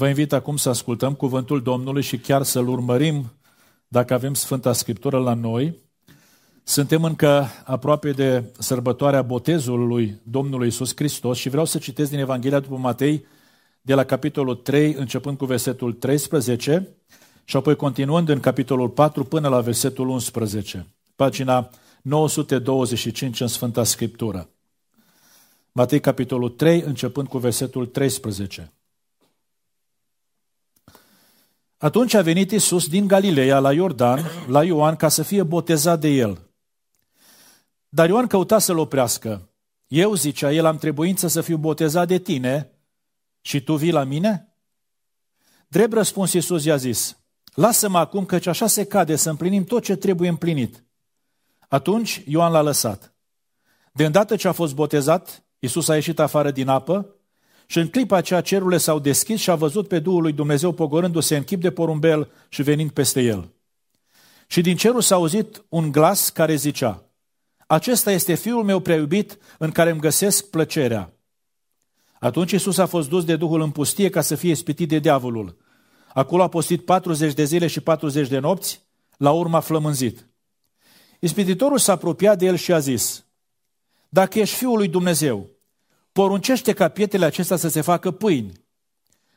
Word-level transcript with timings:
Vă 0.00 0.08
invit 0.08 0.32
acum 0.32 0.56
să 0.56 0.68
ascultăm 0.68 1.14
cuvântul 1.14 1.62
Domnului 1.62 2.02
și 2.02 2.18
chiar 2.18 2.42
să-l 2.42 2.68
urmărim 2.68 3.32
dacă 3.88 4.14
avem 4.14 4.34
Sfânta 4.34 4.72
Scriptură 4.72 5.18
la 5.18 5.34
noi. 5.34 5.78
Suntem 6.62 7.04
încă 7.04 7.46
aproape 7.64 8.10
de 8.10 8.52
sărbătoarea 8.58 9.22
botezului 9.22 10.20
Domnului 10.22 10.66
Isus 10.66 10.92
Hristos 10.94 11.38
și 11.38 11.48
vreau 11.48 11.64
să 11.64 11.78
citesc 11.78 12.10
din 12.10 12.18
Evanghelia 12.18 12.60
după 12.60 12.76
Matei 12.76 13.24
de 13.82 13.94
la 13.94 14.04
capitolul 14.04 14.54
3, 14.54 14.94
începând 14.94 15.36
cu 15.36 15.44
versetul 15.44 15.92
13 15.92 16.88
și 17.44 17.56
apoi 17.56 17.76
continuând 17.76 18.28
în 18.28 18.40
capitolul 18.40 18.88
4 18.88 19.24
până 19.24 19.48
la 19.48 19.60
versetul 19.60 20.08
11, 20.08 20.86
pagina 21.16 21.70
925 22.02 23.40
în 23.40 23.46
Sfânta 23.46 23.84
Scriptură. 23.84 24.48
Matei, 25.72 26.00
capitolul 26.00 26.48
3, 26.48 26.80
începând 26.80 27.28
cu 27.28 27.38
versetul 27.38 27.86
13. 27.86 28.72
Atunci 31.80 32.14
a 32.14 32.22
venit 32.22 32.50
Isus 32.50 32.88
din 32.88 33.06
Galileea 33.06 33.58
la 33.58 33.72
Iordan, 33.72 34.24
la 34.48 34.64
Ioan, 34.64 34.96
ca 34.96 35.08
să 35.08 35.22
fie 35.22 35.42
botezat 35.42 36.00
de 36.00 36.08
el. 36.08 36.50
Dar 37.88 38.08
Ioan 38.08 38.26
căuta 38.26 38.58
să-l 38.58 38.78
oprească. 38.78 39.48
Eu, 39.86 40.14
zicea 40.14 40.52
el, 40.52 40.64
am 40.64 40.76
trebuință 40.76 41.28
să 41.28 41.40
fiu 41.40 41.56
botezat 41.56 42.08
de 42.08 42.18
tine 42.18 42.70
și 43.40 43.62
tu 43.62 43.76
vii 43.76 43.90
la 43.90 44.04
mine? 44.04 44.54
Drept 45.68 45.92
răspuns 45.92 46.32
Iisus 46.32 46.64
i-a 46.64 46.76
zis, 46.76 47.18
lasă-mă 47.54 47.98
acum 47.98 48.24
căci 48.24 48.46
așa 48.46 48.66
se 48.66 48.84
cade 48.84 49.16
să 49.16 49.30
împlinim 49.30 49.64
tot 49.64 49.82
ce 49.82 49.96
trebuie 49.96 50.28
împlinit. 50.28 50.84
Atunci 51.68 52.22
Ioan 52.26 52.52
l-a 52.52 52.62
lăsat. 52.62 53.14
De 53.92 54.04
îndată 54.04 54.36
ce 54.36 54.48
a 54.48 54.52
fost 54.52 54.74
botezat, 54.74 55.44
Iisus 55.58 55.88
a 55.88 55.94
ieșit 55.94 56.18
afară 56.18 56.50
din 56.50 56.68
apă 56.68 57.14
și 57.70 57.78
în 57.78 57.88
clipa 57.88 58.16
aceea 58.16 58.40
cerurile 58.40 58.76
s-au 58.76 58.98
deschis 58.98 59.40
și 59.40 59.50
a 59.50 59.54
văzut 59.54 59.88
pe 59.88 59.98
Duhul 59.98 60.22
lui 60.22 60.32
Dumnezeu 60.32 60.72
pogorându-se 60.72 61.36
în 61.36 61.44
chip 61.44 61.60
de 61.60 61.70
porumbel 61.70 62.30
și 62.48 62.62
venind 62.62 62.90
peste 62.90 63.22
el. 63.22 63.52
Și 64.46 64.60
din 64.60 64.76
cerul 64.76 65.00
s-a 65.00 65.14
auzit 65.14 65.64
un 65.68 65.92
glas 65.92 66.28
care 66.28 66.54
zicea, 66.54 67.04
Acesta 67.66 68.12
este 68.12 68.34
Fiul 68.34 68.64
meu 68.64 68.80
preiubit 68.80 69.38
în 69.58 69.70
care 69.70 69.90
îmi 69.90 70.00
găsesc 70.00 70.50
plăcerea. 70.50 71.12
Atunci 72.20 72.52
Iisus 72.52 72.78
a 72.78 72.86
fost 72.86 73.08
dus 73.08 73.24
de 73.24 73.36
Duhul 73.36 73.60
în 73.60 73.70
pustie 73.70 74.08
ca 74.08 74.20
să 74.20 74.34
fie 74.34 74.50
ispitit 74.50 74.88
de 74.88 74.98
diavolul. 74.98 75.56
Acolo 76.14 76.42
a 76.42 76.48
postit 76.48 76.84
40 76.84 77.34
de 77.34 77.44
zile 77.44 77.66
și 77.66 77.80
40 77.80 78.28
de 78.28 78.38
nopți, 78.38 78.82
la 79.16 79.30
urmă 79.30 79.56
a 79.56 79.60
flămânzit. 79.60 80.26
Ispititorul 81.20 81.78
s-a 81.78 81.92
apropiat 81.92 82.38
de 82.38 82.46
el 82.46 82.56
și 82.56 82.72
a 82.72 82.78
zis, 82.78 83.24
Dacă 84.08 84.38
ești 84.38 84.56
Fiul 84.56 84.76
lui 84.76 84.88
Dumnezeu, 84.88 85.59
poruncește 86.12 86.72
ca 86.72 86.88
pietele 86.88 87.24
acestea 87.24 87.56
să 87.56 87.68
se 87.68 87.80
facă 87.80 88.10
pâini. 88.10 88.52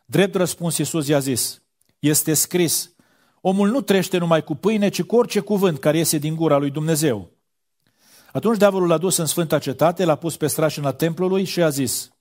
Drept 0.05 0.35
răspuns 0.35 0.77
Iisus 0.77 1.07
i-a 1.07 1.19
zis, 1.19 1.61
este 1.99 2.33
scris, 2.33 2.95
omul 3.41 3.69
nu 3.69 3.81
trește 3.81 4.17
numai 4.17 4.43
cu 4.43 4.55
pâine, 4.55 4.89
ci 4.89 5.02
cu 5.02 5.15
orice 5.15 5.39
cuvânt 5.39 5.80
care 5.80 5.97
iese 5.97 6.17
din 6.17 6.35
gura 6.35 6.57
lui 6.57 6.69
Dumnezeu. 6.69 7.31
Atunci 8.31 8.57
diavolul 8.57 8.88
l-a 8.88 8.97
dus 8.97 9.17
în 9.17 9.25
sfânta 9.25 9.59
cetate, 9.59 10.05
l-a 10.05 10.15
pus 10.15 10.38
pe 10.38 10.47
strașina 10.47 10.91
templului 10.91 11.43
și 11.43 11.61
a 11.61 11.69
zis, 11.69 12.11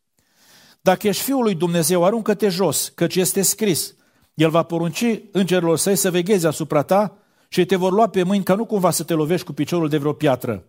Dacă 0.81 1.09
ești 1.09 1.23
fiul 1.23 1.43
lui 1.43 1.55
Dumnezeu, 1.55 2.05
aruncă-te 2.05 2.49
jos, 2.49 2.93
căci 2.95 3.17
este 3.17 3.43
scris, 3.43 3.95
el 4.35 4.51
va 4.51 4.63
porunci 4.63 5.21
îngerilor 5.33 5.79
săi 5.79 5.97
să 5.97 6.11
vegheze 6.11 6.47
asupra 6.47 6.83
ta 6.83 7.17
și 7.49 7.65
te 7.65 7.77
vor 7.77 7.93
lua 7.93 8.09
pe 8.09 8.23
mâini 8.23 8.45
ca 8.45 8.55
nu 8.55 8.65
cumva 8.65 8.91
să 8.91 9.03
te 9.03 9.15
lovești 9.15 9.47
cu 9.47 9.53
piciorul 9.53 9.89
de 9.89 9.97
vreo 9.97 10.13
piatră. 10.13 10.65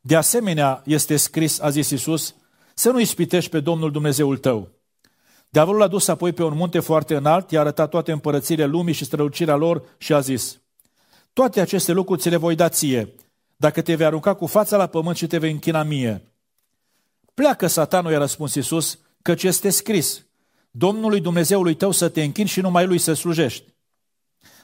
De 0.00 0.16
asemenea, 0.16 0.82
este 0.84 1.16
scris, 1.16 1.60
a 1.60 1.70
zis 1.70 1.90
Iisus, 1.90 2.34
să 2.74 2.90
nu 2.90 3.00
ispitești 3.00 3.50
pe 3.50 3.60
Domnul 3.60 3.90
Dumnezeul 3.90 4.36
tău. 4.36 4.68
Diavolul 5.48 5.82
a 5.82 5.88
dus 5.88 6.08
apoi 6.08 6.32
pe 6.32 6.42
un 6.42 6.56
munte 6.56 6.80
foarte 6.80 7.14
înalt, 7.14 7.50
i-a 7.50 7.60
arătat 7.60 7.90
toate 7.90 8.12
împărățirile 8.12 8.66
lumii 8.66 8.94
și 8.94 9.04
strălucirea 9.04 9.56
lor 9.56 9.82
și 9.98 10.12
a 10.12 10.20
zis, 10.20 10.60
toate 11.32 11.60
aceste 11.60 11.92
lucruri 11.92 12.20
ți 12.20 12.28
le 12.28 12.36
voi 12.36 12.54
da 12.54 12.68
ție, 12.68 13.14
dacă 13.56 13.82
te 13.82 13.94
vei 13.94 14.06
arunca 14.06 14.34
cu 14.34 14.46
fața 14.46 14.76
la 14.76 14.86
pământ 14.86 15.16
și 15.16 15.26
te 15.26 15.38
vei 15.38 15.50
închina 15.50 15.82
mie. 15.82 16.22
Pleacă, 17.34 17.66
satanul, 17.66 18.12
i-a 18.12 18.18
răspuns 18.18 18.54
Iisus, 18.54 18.98
căci 19.22 19.42
este 19.42 19.70
scris, 19.70 20.24
Domnului 20.70 21.20
Dumnezeului 21.20 21.74
tău 21.74 21.90
să 21.90 22.08
te 22.08 22.22
închini 22.22 22.48
și 22.48 22.60
numai 22.60 22.86
lui 22.86 22.98
să 22.98 23.12
slujești. 23.12 23.74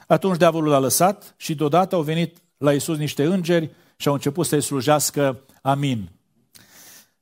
Atunci 0.07 0.37
diavolul 0.37 0.73
a 0.73 0.79
lăsat 0.79 1.35
și 1.37 1.55
deodată 1.55 1.95
au 1.95 2.03
venit 2.03 2.37
la 2.57 2.73
Iisus 2.73 2.97
niște 2.97 3.25
îngeri 3.25 3.71
și 3.97 4.09
au 4.09 4.15
început 4.15 4.47
să-i 4.47 4.61
slujească. 4.61 5.45
Amin. 5.63 6.20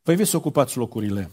Vă 0.09 0.15
invit 0.15 0.29
să 0.29 0.37
ocupați 0.37 0.77
locurile. 0.77 1.31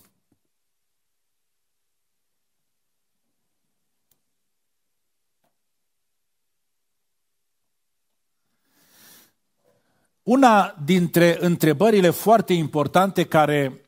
Una 10.23 10.75
dintre 10.85 11.37
întrebările 11.39 12.09
foarte 12.09 12.53
importante 12.53 13.25
care 13.25 13.81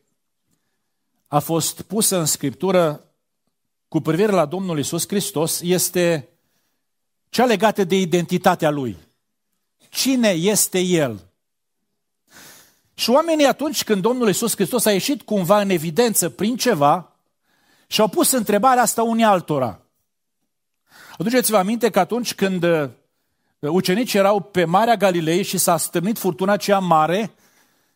a 1.28 1.40
fost 1.40 1.82
pusă 1.82 2.18
în 2.18 2.26
Scriptură 2.26 3.12
cu 3.88 4.00
privire 4.00 4.32
la 4.32 4.46
Domnul 4.46 4.80
Isus 4.80 5.08
Hristos 5.08 5.62
este 5.62 6.30
cea 7.30 7.46
legată 7.46 7.84
de 7.84 7.96
identitatea 7.96 8.70
Lui. 8.70 8.98
Cine 9.90 10.30
este 10.30 10.80
El? 10.80 11.27
Și 13.00 13.10
oamenii 13.10 13.46
atunci 13.46 13.84
când 13.84 14.02
Domnul 14.02 14.28
Iisus 14.28 14.56
Hristos 14.56 14.86
a 14.86 14.92
ieșit 14.92 15.22
cumva 15.22 15.62
în 15.62 15.70
evidență 15.70 16.30
prin 16.30 16.56
ceva 16.56 17.16
și-au 17.88 18.08
pus 18.08 18.32
întrebarea 18.32 18.82
asta 18.84 19.04
unii 19.04 19.24
altora. 19.24 19.80
Aduceți-vă 21.18 21.58
aminte 21.58 21.90
că 21.90 22.00
atunci 22.00 22.34
când 22.34 22.64
uh, 22.64 22.90
ucenicii 23.60 24.20
erau 24.20 24.40
pe 24.40 24.66
Marea 24.66 24.96
Galilei 24.96 25.44
și 25.44 25.58
s-a 25.58 25.78
stârnit 25.78 26.18
furtuna 26.18 26.58
cea 26.58 26.80
mare, 26.80 27.32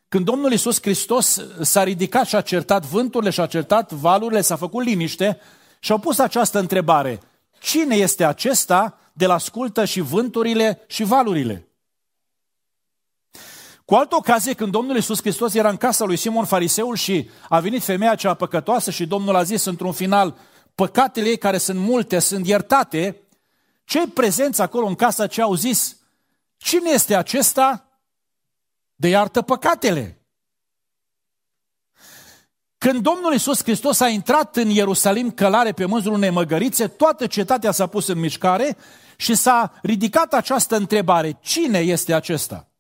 când 0.08 0.26
Domnul 0.26 0.52
Iisus 0.52 0.82
Hristos 0.82 1.46
s-a 1.62 1.84
ridicat 1.84 2.28
și 2.28 2.36
a 2.36 2.42
certat 2.42 2.86
vânturile 2.86 3.30
și 3.30 3.40
a 3.40 3.46
certat 3.46 3.92
valurile, 3.92 4.42
s-a 4.42 4.56
făcut 4.56 4.86
liniște 4.86 5.40
și 5.80 5.92
au 5.92 5.98
pus 5.98 6.20
această 6.20 6.60
întrebare. 6.60 7.20
Cine 7.60 7.96
este 7.96 8.24
acesta 8.24 8.98
de 9.14 9.26
la 9.26 9.34
ascultă 9.34 9.86
și 9.86 10.02
vânturile 10.02 10.82
și 10.88 11.04
valurile? 11.04 11.71
Cu 13.92 13.98
altă 13.98 14.16
ocazie, 14.16 14.54
când 14.54 14.72
Domnul 14.72 14.96
Iisus 14.96 15.20
Hristos 15.20 15.54
era 15.54 15.70
în 15.70 15.78
casa 15.78 16.06
lui 16.06 16.16
Simon 16.16 16.46
Fariseul 16.46 16.96
și 16.96 17.30
a 17.50 17.60
venit 17.60 17.84
femeia 17.84 18.16
cea 18.16 18.34
păcătoasă 18.34 18.92
și 18.92 19.06
Domnul 19.06 19.36
a 19.36 19.44
zis 19.44 19.66
într-un 19.66 19.92
final, 19.92 20.38
păcatele 20.76 21.28
ei 21.28 21.38
care 21.38 21.58
sunt 21.58 21.80
multe 21.80 22.20
sunt 22.20 22.48
iertate, 22.48 23.22
cei 23.86 24.08
prezenți 24.08 24.62
acolo 24.62 24.88
în 24.88 24.96
casa 24.96 25.28
ce 25.28 25.42
au 25.42 25.56
zis, 25.56 25.98
cine 26.58 26.90
este 26.90 27.16
acesta 27.16 28.00
de 28.96 29.08
iartă 29.08 29.42
păcatele? 29.42 30.26
Când 32.78 33.02
Domnul 33.02 33.32
Iisus 33.32 33.64
Hristos 33.64 34.00
a 34.00 34.08
intrat 34.08 34.56
în 34.56 34.70
Ierusalim 34.70 35.32
călare 35.32 35.72
pe 35.72 35.86
mânzul 35.86 36.14
unei 36.14 36.30
măgărițe, 36.30 36.88
toată 36.88 37.28
cetatea 37.28 37.72
s-a 37.72 37.88
pus 37.88 38.08
în 38.08 38.20
mișcare 38.20 38.78
și 39.16 39.36
s-a 39.36 39.80
ridicat 39.82 40.34
această 40.34 40.76
întrebare, 40.76 41.38
cine 41.42 41.80
este 41.80 42.14
acesta? 42.14 42.71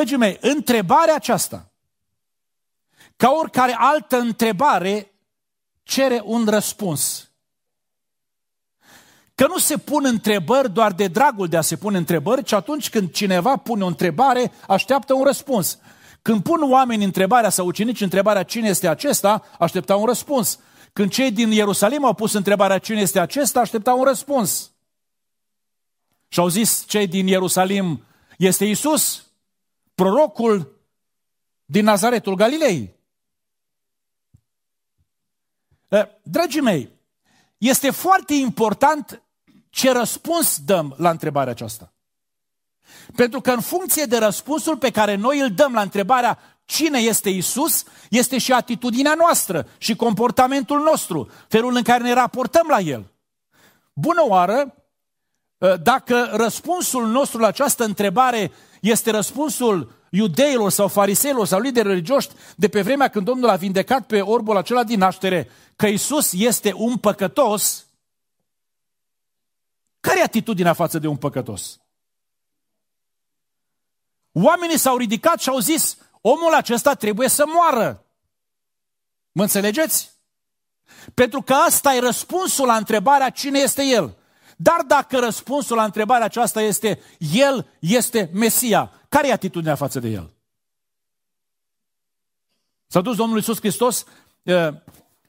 Dragii 0.00 0.18
mei, 0.18 0.38
întrebarea 0.40 1.14
aceasta, 1.14 1.70
ca 3.16 3.30
oricare 3.30 3.76
altă 3.78 4.18
întrebare, 4.18 5.12
cere 5.82 6.22
un 6.24 6.46
răspuns. 6.48 7.30
Că 9.34 9.46
nu 9.46 9.58
se 9.58 9.76
pun 9.76 10.04
întrebări 10.04 10.72
doar 10.72 10.92
de 10.92 11.06
dragul 11.06 11.48
de 11.48 11.56
a 11.56 11.60
se 11.60 11.76
pune 11.76 11.98
întrebări, 11.98 12.42
ci 12.42 12.52
atunci 12.52 12.90
când 12.90 13.12
cineva 13.12 13.56
pune 13.56 13.84
o 13.84 13.86
întrebare, 13.86 14.52
așteaptă 14.66 15.14
un 15.14 15.24
răspuns. 15.24 15.78
Când 16.22 16.42
pun 16.42 16.70
oameni 16.70 17.04
întrebarea 17.04 17.50
sau 17.50 17.66
ucenici 17.66 18.00
întrebarea 18.00 18.42
cine 18.42 18.68
este 18.68 18.88
acesta, 18.88 19.44
aștepta 19.58 19.96
un 19.96 20.04
răspuns. 20.04 20.58
Când 20.92 21.10
cei 21.10 21.30
din 21.30 21.50
Ierusalim 21.50 22.04
au 22.04 22.14
pus 22.14 22.32
întrebarea 22.32 22.78
cine 22.78 23.00
este 23.00 23.20
acesta, 23.20 23.60
aștepta 23.60 23.94
un 23.94 24.04
răspuns. 24.04 24.72
Și 26.28 26.40
au 26.40 26.48
zis 26.48 26.84
cei 26.86 27.06
din 27.06 27.26
Ierusalim, 27.26 28.04
este 28.36 28.64
Isus? 28.64 29.24
Prorocul 30.00 30.80
din 31.64 31.84
Nazaretul 31.84 32.34
Galilei. 32.34 32.94
Dragii 36.22 36.60
mei, 36.60 36.90
este 37.58 37.90
foarte 37.90 38.34
important 38.34 39.22
ce 39.70 39.92
răspuns 39.92 40.58
dăm 40.64 40.94
la 40.96 41.10
întrebarea 41.10 41.52
aceasta. 41.52 41.92
Pentru 43.16 43.40
că 43.40 43.50
în 43.50 43.60
funcție 43.60 44.04
de 44.04 44.18
răspunsul 44.18 44.76
pe 44.76 44.90
care 44.90 45.14
noi 45.14 45.40
îl 45.40 45.50
dăm 45.54 45.72
la 45.72 45.80
întrebarea 45.80 46.38
cine 46.64 46.98
este 46.98 47.30
Isus, 47.30 47.84
este 48.10 48.38
și 48.38 48.52
atitudinea 48.52 49.14
noastră 49.14 49.68
și 49.78 49.96
comportamentul 49.96 50.80
nostru, 50.80 51.30
felul 51.48 51.76
în 51.76 51.82
care 51.82 52.02
ne 52.02 52.12
raportăm 52.12 52.66
la 52.68 52.78
El. 52.78 53.12
Bună 53.92 54.22
oară, 54.26 54.74
dacă 55.82 56.30
răspunsul 56.32 57.06
nostru 57.06 57.38
la 57.38 57.46
această 57.46 57.84
întrebare 57.84 58.52
este 58.80 59.10
răspunsul 59.10 59.92
iudeilor 60.10 60.70
sau 60.70 60.88
fariseilor 60.88 61.46
sau 61.46 61.60
lideri 61.60 61.88
religioși 61.88 62.28
de 62.56 62.68
pe 62.68 62.82
vremea 62.82 63.08
când 63.08 63.24
Domnul 63.24 63.48
a 63.48 63.56
vindecat 63.56 64.06
pe 64.06 64.20
orbul 64.20 64.56
acela 64.56 64.84
din 64.84 64.98
naștere 64.98 65.50
că 65.76 65.86
Isus 65.86 66.32
este 66.32 66.72
un 66.74 66.96
păcătos, 66.96 67.86
care 70.00 70.18
e 70.18 70.22
atitudinea 70.22 70.72
față 70.72 70.98
de 70.98 71.06
un 71.06 71.16
păcătos? 71.16 71.80
Oamenii 74.32 74.78
s-au 74.78 74.96
ridicat 74.96 75.40
și 75.40 75.48
au 75.48 75.58
zis, 75.58 75.98
omul 76.20 76.54
acesta 76.54 76.94
trebuie 76.94 77.28
să 77.28 77.44
moară. 77.46 78.04
Mă 79.32 79.42
înțelegeți? 79.42 80.10
Pentru 81.14 81.42
că 81.42 81.52
asta 81.52 81.94
e 81.94 82.00
răspunsul 82.00 82.66
la 82.66 82.76
întrebarea 82.76 83.30
cine 83.30 83.58
este 83.58 83.82
El. 83.82 84.18
Dar 84.62 84.82
dacă 84.86 85.18
răspunsul 85.18 85.76
la 85.76 85.84
întrebarea 85.84 86.24
aceasta 86.24 86.62
este 86.62 87.00
El 87.18 87.66
este 87.78 88.30
Mesia, 88.32 88.92
care 89.08 89.28
e 89.28 89.32
atitudinea 89.32 89.74
față 89.74 90.00
de 90.00 90.08
El? 90.08 90.30
S-a 92.86 93.00
dus 93.00 93.16
Domnul 93.16 93.36
Iisus 93.36 93.58
Hristos, 93.58 94.04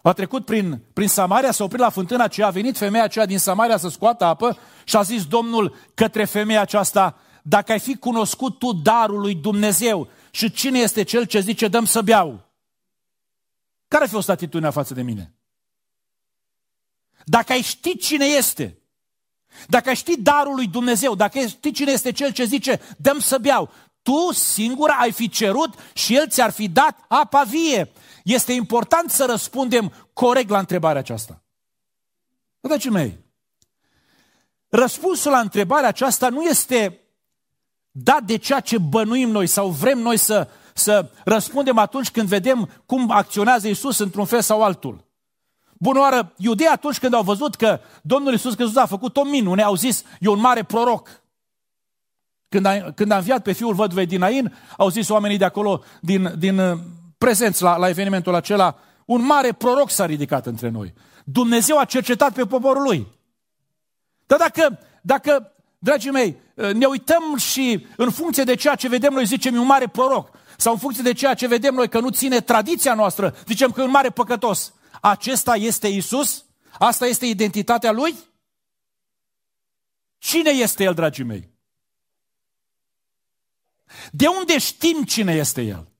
a 0.02 0.14
trecut 0.14 0.46
prin, 0.46 0.82
prin 0.94 1.08
Samaria, 1.08 1.52
s-a 1.52 1.64
oprit 1.64 1.80
la 1.80 1.90
fântâna 1.90 2.24
aceea, 2.24 2.48
a 2.48 2.52
venit 2.52 2.78
femeia 2.78 3.04
aceea 3.04 3.26
din 3.26 3.38
Samaria 3.38 3.78
să 3.78 3.90
scoată 3.90 4.26
apă 4.26 4.58
și 4.84 4.96
a 4.96 5.02
zis 5.02 5.26
Domnul 5.26 5.76
către 5.94 6.26
femeia 6.26 6.62
aceasta, 6.62 7.20
dacă 7.44 7.72
ai 7.72 7.80
fi 7.80 7.98
cunoscut 7.98 8.60
tu 8.60 8.74
darul 8.74 9.20
lui 9.20 9.36
Dumnezeu 9.36 10.10
și 10.32 10.52
cine 10.52 10.80
este 10.80 11.04
cel 11.04 11.26
ce 11.26 11.40
zice 11.40 11.68
dăm 11.68 11.86
să 11.86 12.02
beau, 12.02 12.50
care 13.88 14.04
ar 14.04 14.10
fi 14.10 14.16
fost 14.16 14.30
atitudinea 14.30 14.72
față 14.72 14.94
de 14.94 15.02
mine? 15.02 15.34
Dacă 17.26 17.52
ai 17.52 17.62
ști 17.62 17.98
cine 17.98 18.26
este, 18.26 18.81
dacă 19.68 19.90
ai 19.90 19.96
ști 19.96 20.22
darul 20.22 20.56
lui 20.56 20.68
Dumnezeu, 20.68 21.16
dacă 21.16 21.38
ai 21.38 21.48
ști 21.48 21.72
cine 21.72 21.92
este 21.92 22.12
cel 22.12 22.32
ce 22.32 22.44
zice 22.44 22.82
dăm 22.98 23.20
să 23.20 23.38
beau, 23.38 23.70
tu 24.02 24.32
singur 24.34 24.90
ai 25.00 25.12
fi 25.12 25.30
cerut 25.30 25.74
și 25.94 26.16
el 26.16 26.28
ți-ar 26.28 26.52
fi 26.52 26.68
dat 26.68 27.06
apa 27.08 27.44
vie. 27.44 27.92
Este 28.24 28.54
important 28.54 29.12
să 29.12 29.26
răspundem 29.26 29.94
corect 30.14 30.50
la 30.50 30.60
întrebarea 30.60 31.00
aceasta. 31.00 31.42
Dragii 32.60 32.90
mei, 32.90 33.20
răspunsul 34.70 35.32
la 35.32 35.40
întrebarea 35.40 35.88
aceasta 35.88 36.30
nu 36.30 36.44
este 36.44 37.00
dat 37.92 38.24
de 38.24 38.38
ceea 38.38 38.60
ce 38.60 38.78
bănuim 38.78 39.30
noi 39.30 39.48
sau 39.48 39.70
vrem 39.70 40.00
noi 40.00 40.18
să, 40.18 40.50
să 40.74 41.12
răspundem 41.24 41.78
atunci 41.78 42.12
când 42.12 42.28
vedem 42.28 42.70
cum 42.86 43.12
acționează 43.12 43.68
Isus 43.68 43.98
într-un 43.98 44.26
fel 44.26 44.42
sau 44.42 44.64
altul. 44.64 45.11
Bună 45.82 46.00
oară, 46.00 46.34
iudei 46.38 46.68
atunci 46.68 47.00
când 47.00 47.14
au 47.14 47.24
văzut 47.24 47.56
că 47.56 47.80
Domnul 48.02 48.34
Isus 48.34 48.56
Hristos 48.56 48.76
a 48.76 48.86
făcut 48.86 49.18
o 49.18 49.24
minune, 49.24 49.64
au 49.64 49.76
zis, 49.76 50.04
e 50.20 50.28
un 50.28 50.40
mare 50.40 50.64
proroc. 50.64 51.22
Când 52.50 52.66
a, 52.66 52.92
când 52.92 53.12
a 53.12 53.18
înviat 53.18 53.42
pe 53.42 53.52
fiul 53.52 53.74
văduvei 53.74 54.06
din 54.06 54.22
Ain, 54.22 54.56
au 54.78 54.90
zis 54.90 55.10
oamenii 55.10 55.38
de 55.38 55.46
acolo, 55.46 55.84
din, 56.02 56.34
din 56.38 56.60
uh, 56.60 56.78
prezenți 57.18 57.62
la, 57.62 57.78
la 57.78 57.90
evenimentul 57.90 58.36
acela, 58.36 58.80
un 59.06 59.26
mare 59.26 59.52
proroc 59.52 59.90
s-a 59.90 60.06
ridicat 60.06 60.46
între 60.46 60.70
noi. 60.70 60.94
Dumnezeu 61.24 61.78
a 61.78 61.86
cercetat 61.86 62.34
pe 62.34 62.46
poporul 62.46 62.84
lui. 62.84 63.08
Dar 64.26 64.38
dacă, 64.38 64.80
dacă 65.02 65.52
dragii 65.80 66.12
mei, 66.12 66.38
uh, 66.56 66.74
ne 66.74 66.86
uităm 66.86 67.38
și 67.38 67.86
în 67.98 68.10
funcție 68.12 68.44
de 68.44 68.56
ceea 68.56 68.76
ce 68.76 68.88
vedem 68.88 69.14
noi 69.14 69.26
zicem 69.26 69.56
e 69.56 69.60
un 69.60 69.66
mare 69.66 69.88
proroc, 69.88 70.30
sau 70.58 70.74
în 70.74 70.80
funcție 70.80 71.04
de 71.04 71.14
ceea 71.14 71.34
ce 71.34 71.48
vedem 71.48 71.74
noi 71.74 71.90
că 71.90 72.00
nu 72.00 72.10
ține 72.10 72.40
tradiția 72.40 72.94
noastră, 72.94 73.36
zicem 73.48 73.72
că 73.72 73.82
e 73.82 73.84
un 73.84 73.92
mare 73.92 74.10
păcătos. 74.10 74.74
Acesta 75.02 75.56
este 75.56 75.88
Isus? 75.88 76.46
Asta 76.80 77.06
este 77.06 77.26
identitatea 77.26 77.92
Lui? 77.92 78.16
Cine 80.18 80.50
este 80.50 80.84
El, 80.84 80.94
dragii 80.94 81.24
mei? 81.24 81.50
De 84.12 84.28
unde 84.28 84.60
știm 84.60 85.04
cine 85.04 85.34
este 85.34 85.62
El? 85.62 85.92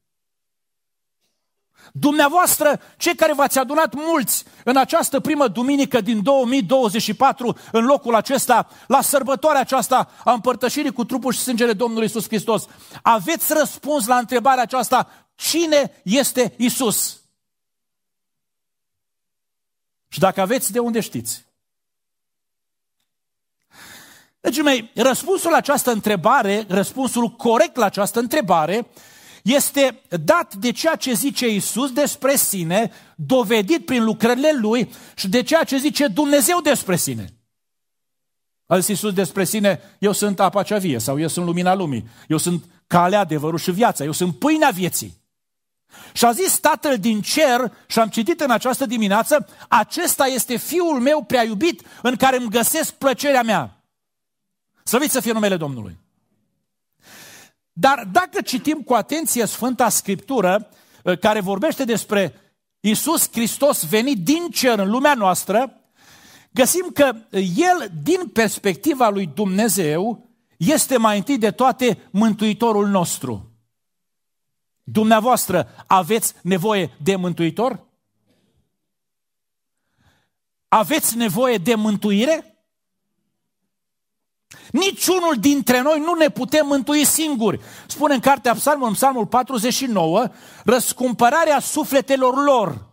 Dumneavoastră, 1.94 2.80
cei 2.98 3.16
care 3.16 3.34
v-ați 3.34 3.60
adunat 3.60 3.94
mulți 3.94 4.44
în 4.64 4.78
această 4.78 5.20
primă 5.20 5.48
duminică 5.48 6.02
din 6.02 6.24
2024, 6.24 7.58
în 7.72 7.86
locul 7.86 8.16
acesta, 8.16 8.70
la 8.88 9.02
sărbătoarea 9.02 9.62
aceasta 9.62 10.10
a 10.24 10.32
împărtășirii 10.32 10.94
cu 10.94 11.06
trupul 11.06 11.32
și 11.32 11.40
sângele 11.40 11.74
Domnului 11.74 12.06
Isus 12.06 12.28
Hristos, 12.28 12.66
aveți 13.02 13.54
răspuns 13.54 14.06
la 14.06 14.18
întrebarea 14.18 14.64
aceasta, 14.64 15.10
cine 15.36 16.02
este 16.04 16.54
Isus? 16.58 17.21
Și 20.14 20.20
dacă 20.20 20.42
aveți, 20.42 20.72
de 20.72 20.80
unde 20.80 21.00
știți? 21.00 21.46
Dragii 24.40 24.64
mei, 24.64 24.92
răspunsul 24.96 25.52
la 25.52 25.58
această 25.58 25.92
întrebare, 25.92 26.66
răspunsul 26.68 27.30
corect 27.30 27.76
la 27.76 27.86
această 27.86 28.20
întrebare, 28.20 28.88
este 29.44 30.02
dat 30.26 30.56
de 30.56 30.72
ceea 30.72 30.96
ce 30.96 31.14
zice 31.14 31.48
Isus 31.50 31.92
despre 31.92 32.36
sine, 32.36 32.92
dovedit 33.16 33.86
prin 33.86 34.04
lucrările 34.04 34.52
Lui 34.54 34.94
și 35.16 35.30
de 35.30 35.44
ceea 35.44 35.64
ce 35.64 35.78
zice 35.78 36.08
Dumnezeu 36.08 36.62
despre 36.62 36.96
sine. 36.96 37.34
A 38.66 38.78
zis 38.78 38.88
Iisus 38.88 39.14
despre 39.14 39.44
sine, 39.44 39.82
eu 40.00 40.12
sunt 40.12 40.40
apa 40.40 40.64
cea 40.64 40.78
vie 40.78 41.00
sau 41.00 41.20
eu 41.20 41.28
sunt 41.28 41.46
lumina 41.46 41.74
lumii, 41.74 42.08
eu 42.28 42.38
sunt 42.38 42.64
calea, 42.88 43.20
adevărul 43.20 43.60
și 43.60 43.72
viața, 43.72 44.04
eu 44.04 44.12
sunt 44.12 44.40
pâinea 44.40 44.70
vieții. 44.70 45.21
Și 46.14 46.26
a 46.26 46.32
zis 46.32 46.60
Tatăl 46.60 46.98
din 46.98 47.22
cer, 47.22 47.72
și 47.88 48.00
am 48.00 48.08
citit 48.08 48.40
în 48.40 48.52
această 48.52 48.86
dimineață, 48.86 49.48
acesta 49.68 50.26
este 50.26 50.58
Fiul 50.58 51.00
meu 51.00 51.24
prea 51.24 51.44
iubit, 51.44 51.82
în 52.02 52.16
care 52.16 52.38
îmi 52.38 52.50
găsesc 52.50 52.94
plăcerea 52.94 53.44
mea. 53.44 53.84
Slăvit 54.84 55.12
să 55.12 55.20
fie 55.20 55.32
numele 55.32 55.58
Domnului. 55.58 56.00
Dar 57.74 58.08
dacă 58.12 58.42
citim 58.42 58.82
cu 58.82 58.94
atenție 58.94 59.46
Sfânta 59.46 59.90
Scriptură, 59.90 60.70
uh, 61.04 61.20
care 61.20 61.40
vorbește 61.40 61.84
despre 61.84 62.36
Isus 62.80 63.30
Hristos 63.32 63.86
venit 63.86 64.24
din 64.24 64.48
cer 64.52 64.80
în 64.80 64.90
lumea 64.90 65.14
noastră, 65.14 65.82
găsim 66.52 66.90
că 66.94 67.16
El, 67.56 67.92
din 68.04 68.28
perspectiva 68.34 69.10
lui 69.10 69.32
Dumnezeu, 69.34 70.30
este 70.58 70.98
mai 70.98 71.18
întâi 71.18 71.38
de 71.38 71.52
toate 71.52 71.98
Mântuitorul 72.12 72.88
nostru. 72.88 73.51
Dumneavoastră 74.84 75.70
aveți 75.88 76.34
nevoie 76.42 76.96
de 77.04 77.16
mântuitor? 77.16 77.84
Aveți 80.68 81.18
nevoie 81.18 81.58
de 81.58 81.76
mântuire? 81.76 82.46
Niciunul 84.72 85.36
dintre 85.40 85.82
noi 85.82 86.00
nu 86.00 86.14
ne 86.14 86.30
putem 86.30 86.68
mântui 86.68 87.06
singuri. 87.06 87.60
Spune 87.88 88.14
în 88.14 88.20
cartea 88.20 88.54
Psalmul, 88.54 88.88
în 88.88 88.94
Psalmul 88.94 89.28
49, 89.28 90.28
răscumpărarea 90.64 91.60
sufletelor 91.60 92.44
lor 92.44 92.90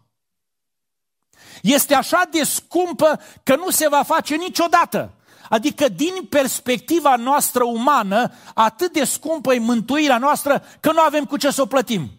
este 1.62 1.94
așa 1.94 2.22
de 2.30 2.42
scumpă 2.42 3.20
că 3.42 3.56
nu 3.56 3.70
se 3.70 3.88
va 3.88 4.02
face 4.02 4.36
niciodată. 4.36 5.17
Adică 5.48 5.88
din 5.88 6.26
perspectiva 6.28 7.16
noastră 7.16 7.64
umană, 7.64 8.32
atât 8.54 8.92
de 8.92 9.04
scumpă 9.04 9.54
e 9.54 9.58
mântuirea 9.58 10.18
noastră 10.18 10.62
că 10.80 10.92
nu 10.92 11.00
avem 11.00 11.24
cu 11.24 11.36
ce 11.36 11.50
să 11.50 11.62
o 11.62 11.66
plătim. 11.66 12.10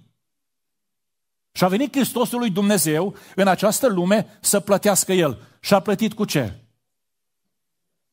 Și 1.52 1.64
a 1.64 1.68
venit 1.68 1.96
Hristosul 1.96 2.40
lui 2.40 2.50
Dumnezeu 2.50 3.16
în 3.36 3.48
această 3.48 3.88
lume 3.88 4.38
să 4.42 4.60
plătească 4.60 5.14
El. 5.14 5.42
Și 5.60 5.74
a 5.74 5.80
plătit 5.80 6.14
cu 6.14 6.26
ce? 6.26 6.64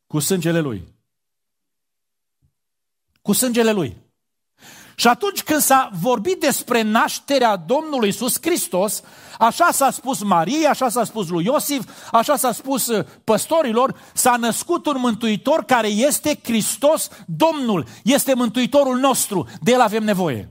Cu 0.07 0.19
sângele 0.19 0.61
Lui. 0.61 0.95
Cu 3.23 3.33
sângele 3.33 3.73
Lui. 3.73 4.06
Și 4.99 5.09
atunci 5.09 5.43
când 5.43 5.61
s-a 5.61 5.91
vorbit 6.01 6.41
despre 6.41 6.83
nașterea 6.83 7.57
Domnului 7.57 8.09
Iisus 8.09 8.39
Hristos, 8.41 9.03
așa 9.39 9.69
s-a 9.71 9.91
spus 9.91 10.23
Marie, 10.23 10.67
așa 10.67 10.89
s-a 10.89 11.05
spus 11.05 11.29
lui 11.29 11.45
Iosif, 11.45 11.91
așa 12.13 12.37
s-a 12.37 12.53
spus 12.53 12.87
uh, 12.87 13.07
păstorilor, 13.25 14.01
s-a 14.15 14.37
născut 14.37 14.87
un 14.87 14.97
mântuitor 14.99 15.65
care 15.65 15.89
este 15.89 16.41
Hristos 16.43 17.09
Domnul, 17.27 17.87
este 18.05 18.35
mântuitorul 18.35 18.99
nostru, 18.99 19.49
de 19.61 19.73
el 19.73 19.81
avem 19.81 20.05
nevoie. 20.05 20.51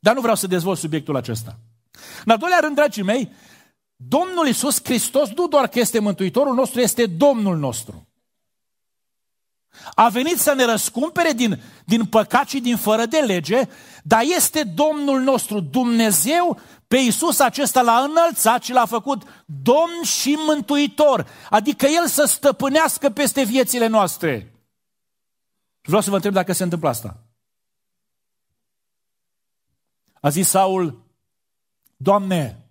Dar 0.00 0.14
nu 0.14 0.20
vreau 0.20 0.36
să 0.36 0.46
dezvolt 0.46 0.78
subiectul 0.78 1.16
acesta. 1.16 1.58
În 2.24 2.32
al 2.32 2.38
doilea 2.38 2.58
rând, 2.60 2.74
dragii 2.74 3.02
mei, 3.02 3.32
Domnul 3.96 4.46
Iisus 4.46 4.80
Hristos 4.84 5.28
nu 5.36 5.46
doar 5.46 5.68
că 5.68 5.78
este 5.78 5.98
mântuitorul 5.98 6.54
nostru, 6.54 6.80
este 6.80 7.06
Domnul 7.06 7.56
nostru. 7.56 8.09
A 9.94 10.08
venit 10.08 10.38
să 10.38 10.52
ne 10.52 10.64
răscumpere 10.64 11.32
din, 11.32 11.62
din 11.84 12.06
păcat 12.06 12.48
și 12.48 12.60
din 12.60 12.76
fără 12.76 13.06
de 13.06 13.18
lege, 13.18 13.68
dar 14.02 14.22
este 14.22 14.62
Domnul 14.62 15.20
nostru, 15.20 15.60
Dumnezeu, 15.60 16.60
pe 16.88 16.96
Iisus 16.96 17.38
acesta 17.38 17.82
l-a 17.82 17.98
înălțat 17.98 18.62
și 18.62 18.72
l-a 18.72 18.86
făcut 18.86 19.44
Domn 19.46 20.02
și 20.04 20.34
Mântuitor, 20.46 21.26
adică 21.50 21.86
El 21.86 22.06
să 22.06 22.24
stăpânească 22.24 23.10
peste 23.10 23.42
viețile 23.42 23.86
noastre. 23.86 24.38
Și 25.80 25.86
vreau 25.86 26.02
să 26.02 26.10
vă 26.10 26.14
întreb 26.14 26.32
dacă 26.32 26.52
se 26.52 26.62
întâmplă 26.62 26.88
asta. 26.88 27.16
A 30.20 30.28
zis 30.28 30.48
Saul, 30.48 31.04
Doamne, 31.96 32.70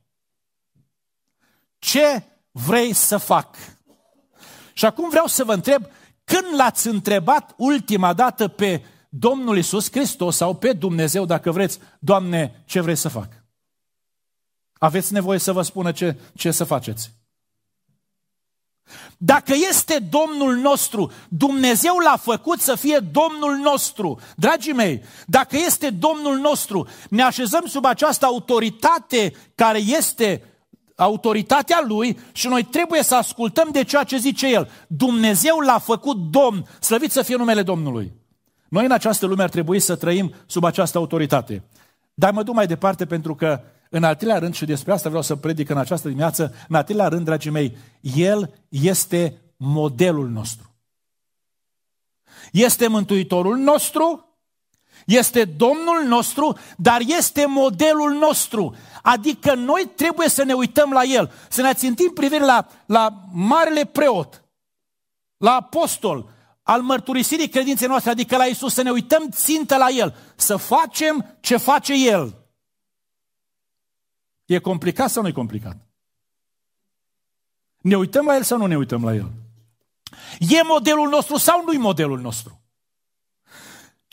ce 1.79 2.23
vrei 2.51 2.93
să 2.93 3.17
fac? 3.17 3.55
Și 4.73 4.85
acum 4.85 5.09
vreau 5.09 5.25
să 5.27 5.43
vă 5.43 5.53
întreb, 5.53 5.85
când 6.29 6.55
l-ați 6.55 6.87
întrebat 6.87 7.53
ultima 7.57 8.13
dată 8.13 8.47
pe 8.47 8.83
Domnul 9.09 9.57
Isus 9.57 9.91
Hristos 9.91 10.35
sau 10.35 10.55
pe 10.55 10.73
Dumnezeu, 10.73 11.25
dacă 11.25 11.51
vreți, 11.51 11.79
Doamne, 11.99 12.63
ce 12.65 12.81
vreți 12.81 13.01
să 13.01 13.07
fac? 13.07 13.27
Aveți 14.73 15.13
nevoie 15.13 15.39
să 15.39 15.51
vă 15.51 15.61
spună 15.61 15.91
ce, 15.91 16.17
ce 16.35 16.51
să 16.51 16.63
faceți. 16.63 17.11
Dacă 19.17 19.53
este 19.69 19.99
Domnul 20.09 20.55
nostru, 20.55 21.11
Dumnezeu 21.29 21.97
l-a 21.97 22.17
făcut 22.17 22.59
să 22.59 22.75
fie 22.75 22.99
Domnul 22.99 23.55
nostru. 23.55 24.19
Dragii 24.35 24.73
mei, 24.73 25.03
dacă 25.25 25.57
este 25.57 25.89
Domnul 25.89 26.37
nostru, 26.37 26.87
ne 27.09 27.21
așezăm 27.21 27.65
sub 27.65 27.85
această 27.85 28.25
autoritate 28.25 29.33
care 29.55 29.79
este 29.79 30.43
autoritatea 30.99 31.83
Lui 31.87 32.19
și 32.31 32.47
noi 32.47 32.63
trebuie 32.63 33.03
să 33.03 33.15
ascultăm 33.15 33.69
de 33.71 33.83
ceea 33.83 34.03
ce 34.03 34.17
zice 34.17 34.47
El. 34.47 34.69
Dumnezeu 34.87 35.59
l-a 35.59 35.79
făcut 35.79 36.17
Domn, 36.17 36.65
slăvit 36.79 37.11
să 37.11 37.21
fie 37.21 37.35
numele 37.35 37.61
Domnului. 37.61 38.13
Noi 38.69 38.85
în 38.85 38.91
această 38.91 39.25
lume 39.25 39.43
ar 39.43 39.49
trebui 39.49 39.79
să 39.79 39.95
trăim 39.95 40.33
sub 40.45 40.63
această 40.63 40.97
autoritate. 40.97 41.63
Dar 42.13 42.31
mă 42.31 42.43
duc 42.43 42.55
mai 42.55 42.67
departe 42.67 43.05
pentru 43.05 43.35
că 43.35 43.61
în 43.89 44.03
al 44.03 44.15
treilea 44.15 44.39
rând, 44.39 44.53
și 44.53 44.65
despre 44.65 44.91
asta 44.91 45.09
vreau 45.09 45.23
să 45.23 45.35
predic 45.35 45.69
în 45.69 45.77
această 45.77 46.07
dimineață, 46.07 46.53
în 46.67 46.75
al 46.75 46.83
treilea 46.83 47.07
rând, 47.07 47.25
dragii 47.25 47.51
mei, 47.51 47.77
El 48.01 48.53
este 48.69 49.41
modelul 49.57 50.29
nostru. 50.29 50.73
Este 52.51 52.87
Mântuitorul 52.87 53.57
nostru, 53.57 54.29
este 55.05 55.43
Domnul 55.43 56.03
nostru, 56.07 56.57
dar 56.77 57.01
este 57.17 57.45
modelul 57.45 58.11
nostru. 58.11 58.75
Adică 59.03 59.53
noi 59.53 59.91
trebuie 59.95 60.29
să 60.29 60.43
ne 60.43 60.53
uităm 60.53 60.91
la 60.91 61.03
El, 61.03 61.31
să 61.49 61.61
ne 61.61 61.73
țintim 61.73 62.11
privire 62.13 62.45
la, 62.45 62.67
la 62.85 63.23
Marele 63.31 63.85
Preot, 63.85 64.43
la 65.37 65.55
Apostol, 65.55 66.29
al 66.63 66.81
mărturisirii 66.81 67.49
credinței 67.49 67.87
noastre, 67.87 68.11
adică 68.11 68.37
la 68.37 68.45
Isus, 68.45 68.73
să 68.73 68.81
ne 68.81 68.91
uităm 68.91 69.29
țintă 69.29 69.77
la 69.77 69.87
El, 69.89 70.15
să 70.35 70.55
facem 70.55 71.37
ce 71.39 71.57
face 71.57 71.93
El. 71.93 72.37
E 74.45 74.59
complicat 74.59 75.09
sau 75.09 75.21
nu 75.21 75.27
e 75.27 75.31
complicat? 75.31 75.77
Ne 77.77 77.97
uităm 77.97 78.25
la 78.25 78.35
el 78.35 78.43
sau 78.43 78.57
nu 78.57 78.65
ne 78.65 78.77
uităm 78.77 79.03
la 79.03 79.13
el? 79.13 79.31
E 80.39 80.63
modelul 80.63 81.09
nostru 81.09 81.37
sau 81.37 81.63
nu 81.63 81.73
e 81.73 81.77
modelul 81.77 82.19
nostru? 82.19 82.58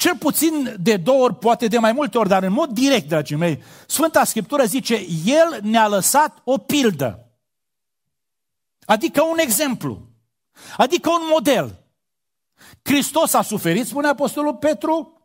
Cel 0.06 0.16
puțin 0.16 0.76
de 0.80 0.96
două 0.96 1.22
ori, 1.22 1.34
poate 1.34 1.66
de 1.66 1.78
mai 1.78 1.92
multe 1.92 2.18
ori, 2.18 2.28
dar 2.28 2.42
în 2.42 2.52
mod 2.52 2.70
direct, 2.70 3.08
dragii 3.08 3.36
mei, 3.36 3.62
Sfânta 3.86 4.24
Scriptură 4.24 4.64
zice, 4.64 5.06
El 5.24 5.58
ne-a 5.62 5.88
lăsat 5.88 6.38
o 6.44 6.58
pildă. 6.58 7.30
Adică 8.84 9.22
un 9.22 9.38
exemplu. 9.38 10.08
Adică 10.76 11.10
un 11.10 11.22
model. 11.30 11.84
Hristos 12.82 13.32
a 13.34 13.42
suferit, 13.42 13.86
spune 13.86 14.08
Apostolul 14.08 14.54
Petru, 14.54 15.20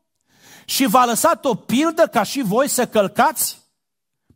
și 0.66 0.86
v-a 0.86 1.06
lăsat 1.06 1.46
o 1.46 1.56
pildă 1.56 2.08
ca 2.08 2.24
și 2.24 2.42
voi 2.42 2.68
să 2.68 2.88
călcați 2.88 3.60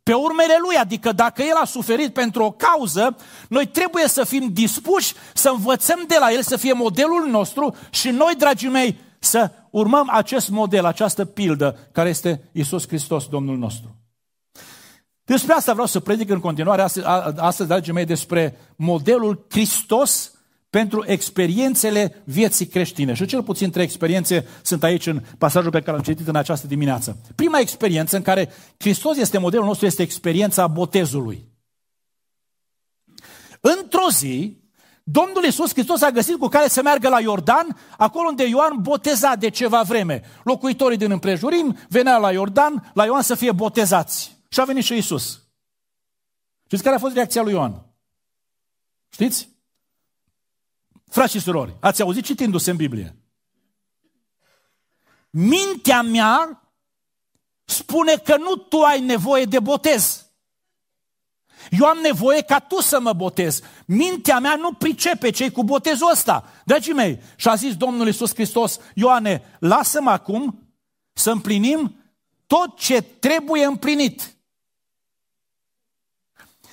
pe 0.02 0.12
urmele 0.12 0.56
lui, 0.60 0.76
adică 0.76 1.12
dacă 1.12 1.42
el 1.42 1.56
a 1.56 1.64
suferit 1.64 2.12
pentru 2.12 2.42
o 2.42 2.50
cauză, 2.50 3.16
noi 3.48 3.66
trebuie 3.66 4.08
să 4.08 4.24
fim 4.24 4.48
dispuși 4.52 5.14
să 5.34 5.48
învățăm 5.48 6.04
de 6.06 6.16
la 6.18 6.32
el, 6.32 6.42
să 6.42 6.56
fie 6.56 6.72
modelul 6.72 7.26
nostru 7.28 7.76
și 7.90 8.10
noi, 8.10 8.34
dragii 8.34 8.68
mei, 8.68 9.04
să 9.26 9.50
urmăm 9.70 10.08
acest 10.12 10.48
model, 10.48 10.84
această 10.84 11.24
pildă 11.24 11.88
care 11.92 12.08
este 12.08 12.48
Isus 12.52 12.86
Hristos, 12.86 13.26
Domnul 13.26 13.58
nostru. 13.58 13.96
Despre 15.24 15.52
asta 15.52 15.72
vreau 15.72 15.86
să 15.86 16.00
predic 16.00 16.30
în 16.30 16.40
continuare 16.40 16.82
astăzi, 16.82 17.06
astăzi 17.36 17.68
dragii 17.68 17.92
mei, 17.92 18.04
despre 18.04 18.56
modelul 18.76 19.46
Hristos 19.48 20.30
pentru 20.70 21.04
experiențele 21.06 22.22
vieții 22.24 22.66
creștine. 22.66 23.14
Și 23.14 23.26
cel 23.26 23.42
puțin 23.42 23.70
trei 23.70 23.84
experiențe 23.84 24.46
sunt 24.62 24.82
aici 24.82 25.06
în 25.06 25.22
pasajul 25.38 25.70
pe 25.70 25.78
care 25.78 25.92
l-am 25.92 26.02
citit 26.02 26.28
în 26.28 26.36
această 26.36 26.66
dimineață. 26.66 27.20
Prima 27.34 27.58
experiență 27.58 28.16
în 28.16 28.22
care 28.22 28.48
Hristos 28.78 29.16
este 29.16 29.38
modelul 29.38 29.66
nostru 29.66 29.86
este 29.86 30.02
experiența 30.02 30.66
botezului. 30.66 31.48
Într-o 33.60 34.08
zi, 34.10 34.60
Domnul 35.08 35.44
Iisus 35.44 35.72
Hristos 35.72 36.02
a 36.02 36.10
găsit 36.10 36.38
cu 36.38 36.48
care 36.48 36.68
să 36.68 36.82
meargă 36.82 37.08
la 37.08 37.20
Iordan, 37.20 37.78
acolo 37.98 38.28
unde 38.28 38.44
Ioan 38.44 38.82
boteza 38.82 39.34
de 39.34 39.48
ceva 39.48 39.82
vreme. 39.82 40.22
Locuitorii 40.44 40.96
din 40.96 41.10
împrejurim 41.10 41.78
veneau 41.88 42.20
la 42.20 42.32
Iordan, 42.32 42.90
la 42.94 43.04
Ioan 43.04 43.22
să 43.22 43.34
fie 43.34 43.52
botezați. 43.52 44.36
Și 44.48 44.60
a 44.60 44.64
venit 44.64 44.84
și 44.84 44.94
Iisus. 44.94 45.42
Știți 46.64 46.82
care 46.82 46.94
a 46.94 46.98
fost 46.98 47.14
reacția 47.14 47.42
lui 47.42 47.52
Ioan? 47.52 47.86
Știți? 49.08 49.48
Frați 51.08 51.32
și 51.32 51.40
surori, 51.40 51.76
ați 51.80 52.02
auzit 52.02 52.24
citindu-se 52.24 52.70
în 52.70 52.76
Biblie. 52.76 53.16
Mintea 55.30 56.02
mea 56.02 56.62
spune 57.64 58.16
că 58.16 58.36
nu 58.36 58.56
tu 58.56 58.80
ai 58.80 59.00
nevoie 59.00 59.44
de 59.44 59.60
botez. 59.60 60.25
Eu 61.70 61.86
am 61.86 61.98
nevoie 62.02 62.42
ca 62.42 62.58
tu 62.58 62.80
să 62.80 63.00
mă 63.00 63.12
botez. 63.12 63.60
Mintea 63.86 64.38
mea 64.38 64.54
nu 64.54 64.72
pricepe 64.72 65.30
cei 65.30 65.50
cu 65.50 65.64
botezul 65.64 66.10
ăsta. 66.12 66.44
Dragii 66.64 66.92
mei, 66.92 67.20
și 67.36 67.48
a 67.48 67.54
zis 67.54 67.76
Domnul 67.76 68.06
Iisus 68.06 68.34
Hristos, 68.34 68.78
Ioane, 68.94 69.42
lasă-mă 69.58 70.10
acum 70.10 70.68
să 71.12 71.30
împlinim 71.30 71.96
tot 72.46 72.78
ce 72.78 73.00
trebuie 73.00 73.64
împlinit. 73.64 74.36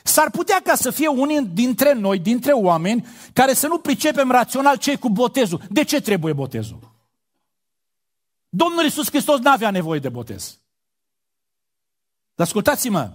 S-ar 0.04 0.30
putea 0.30 0.62
ca 0.64 0.76
să 0.76 0.92
fie 0.92 1.08
unii 1.08 1.46
dintre 1.46 1.94
noi, 1.94 2.20
dintre 2.20 2.52
oameni, 2.52 3.08
care 3.34 3.54
să 3.54 3.68
nu 3.68 3.78
pricepem 3.78 4.32
rațional 4.32 4.78
ce 4.78 4.96
cu 4.96 5.10
botezul. 5.10 5.62
De 5.70 5.84
ce 5.84 6.02
trebuie 6.02 6.34
botezul? 6.34 6.92
Domnul 8.50 8.84
Iisus 8.84 9.10
Hristos 9.10 9.40
nu 9.40 9.52
avea 9.52 9.72
nevoie 9.72 10.00
de 10.00 10.10
botez. 10.10 10.58
Dar 12.36 12.46
ascultați-mă, 12.46 13.12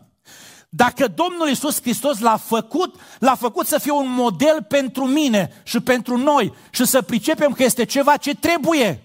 dacă 0.68 1.08
Domnul 1.08 1.48
Iisus 1.48 1.80
Hristos 1.80 2.18
l-a 2.18 2.36
făcut, 2.36 2.94
l-a 3.18 3.34
făcut 3.34 3.66
să 3.66 3.78
fie 3.78 3.92
un 3.92 4.10
model 4.10 4.62
pentru 4.68 5.04
mine 5.04 5.62
și 5.62 5.80
pentru 5.80 6.16
noi 6.16 6.52
și 6.70 6.84
să 6.84 7.02
pricepem 7.02 7.52
că 7.52 7.62
este 7.62 7.84
ceva 7.84 8.16
ce 8.16 8.34
trebuie. 8.34 9.02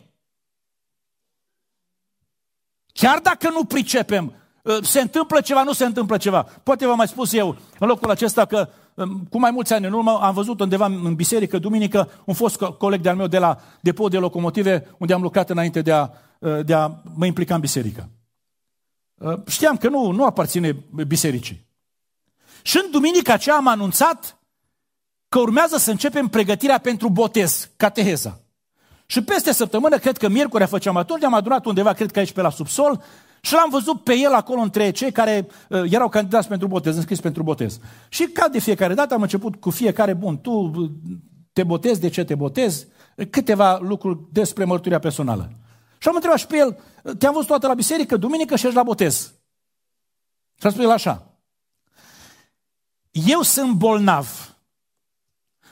Chiar 2.93 3.19
dacă 3.19 3.49
nu 3.49 3.63
pricepem, 3.63 4.33
Ă, 4.65 4.79
se 4.81 5.01
întâmplă 5.01 5.41
ceva, 5.41 5.63
nu 5.63 5.73
se 5.73 5.85
întâmplă 5.85 6.17
ceva. 6.17 6.41
Poate 6.63 6.85
v-am 6.85 6.97
mai 6.97 7.07
spus 7.07 7.33
eu 7.33 7.55
în 7.79 7.87
locul 7.87 8.09
acesta 8.09 8.45
că 8.45 8.69
ă, 8.97 9.07
cu 9.29 9.39
mai 9.39 9.51
mulți 9.51 9.73
ani 9.73 9.85
în 9.85 9.93
urmă 9.93 10.19
am 10.21 10.33
văzut 10.33 10.59
undeva 10.59 10.85
în 10.85 11.15
biserică, 11.15 11.57
duminică, 11.57 12.09
un 12.25 12.33
fost 12.33 12.57
coleg 12.57 13.01
de-al 13.01 13.15
meu 13.15 13.27
de 13.27 13.37
la 13.37 13.57
depot 13.81 14.11
de 14.11 14.17
locomotive, 14.17 14.95
unde 14.97 15.13
am 15.13 15.21
lucrat 15.21 15.49
înainte 15.49 15.81
de 15.81 15.91
a, 15.91 16.09
ă, 16.41 16.61
de 16.61 16.73
a 16.73 16.91
mă 17.15 17.25
implica 17.25 17.55
în 17.55 17.59
biserică. 17.59 18.09
Știam 19.47 19.77
că 19.77 19.89
nu, 19.89 20.11
nu 20.11 20.25
aparține 20.25 20.85
bisericii. 21.07 21.67
Și 22.61 22.79
în 22.83 22.91
duminica 22.91 23.33
aceea 23.33 23.55
am 23.55 23.67
anunțat 23.67 24.37
că 25.29 25.39
urmează 25.39 25.77
să 25.77 25.91
începem 25.91 26.27
pregătirea 26.27 26.77
pentru 26.77 27.09
botez, 27.09 27.69
cateheza. 27.75 28.39
Și 29.05 29.23
peste 29.23 29.51
săptămână, 29.53 29.97
cred 29.97 30.17
că 30.17 30.29
miercurea 30.29 30.67
făceam 30.67 30.97
atunci, 30.97 31.19
ne-am 31.19 31.33
adunat 31.33 31.65
undeva, 31.65 31.93
cred 31.93 32.11
că 32.11 32.19
aici 32.19 32.31
pe 32.31 32.41
la 32.41 32.49
subsol, 32.49 33.03
și 33.41 33.53
l-am 33.53 33.69
văzut 33.69 34.03
pe 34.03 34.17
el 34.17 34.33
acolo 34.33 34.61
între 34.61 34.91
cei 34.91 35.11
care 35.11 35.47
uh, 35.69 35.83
erau 35.91 36.09
candidați 36.09 36.47
pentru 36.47 36.67
botez, 36.67 36.95
înscris 36.95 37.19
pentru 37.19 37.43
botez. 37.43 37.79
Și 38.09 38.23
ca 38.23 38.47
de 38.47 38.59
fiecare 38.59 38.93
dată 38.93 39.13
am 39.13 39.21
început 39.21 39.55
cu 39.55 39.69
fiecare, 39.69 40.13
bun, 40.13 40.41
tu 40.41 40.51
uh, 40.51 40.89
te 41.53 41.63
botezi, 41.63 41.99
de 41.99 42.09
ce 42.09 42.23
te 42.23 42.35
botezi? 42.35 42.87
Câteva 43.29 43.79
lucruri 43.81 44.19
despre 44.31 44.63
mărturia 44.63 44.99
personală. 44.99 45.51
Și 45.97 46.07
am 46.07 46.15
întrebat 46.15 46.39
și 46.39 46.47
pe 46.47 46.57
el, 46.57 46.77
te-am 47.17 47.33
văzut 47.33 47.47
toată 47.47 47.67
la 47.67 47.73
biserică, 47.73 48.17
duminică 48.17 48.55
și 48.55 48.65
ești 48.65 48.77
la 48.77 48.83
botez. 48.83 49.33
Și 50.59 50.67
a 50.67 50.69
spus 50.69 50.83
el 50.83 50.91
așa, 50.91 51.27
eu 53.11 53.41
sunt 53.41 53.73
bolnav 53.73 54.55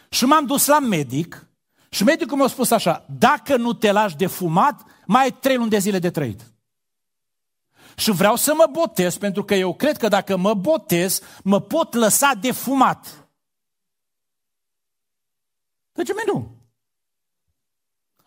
și 0.09 0.25
m-am 0.25 0.45
dus 0.45 0.65
la 0.67 0.79
medic 0.79 1.47
și 1.89 2.03
medicul 2.03 2.37
mi-a 2.37 2.47
spus 2.47 2.71
așa, 2.71 3.05
dacă 3.17 3.57
nu 3.57 3.73
te 3.73 3.91
lași 3.91 4.15
de 4.15 4.27
fumat, 4.27 4.85
mai 5.05 5.23
ai 5.23 5.31
trei 5.31 5.55
luni 5.55 5.69
de 5.69 5.77
zile 5.77 5.99
de 5.99 6.09
trăit. 6.09 6.51
Și 7.95 8.11
vreau 8.11 8.35
să 8.35 8.53
mă 8.53 8.67
botez 8.71 9.17
pentru 9.17 9.43
că 9.43 9.55
eu 9.55 9.75
cred 9.75 9.97
că 9.97 10.07
dacă 10.07 10.37
mă 10.37 10.53
botez, 10.53 11.21
mă 11.43 11.61
pot 11.61 11.93
lăsa 11.93 12.33
de 12.33 12.51
fumat. 12.51 13.27
Deci 15.91 16.09
nu. 16.25 16.55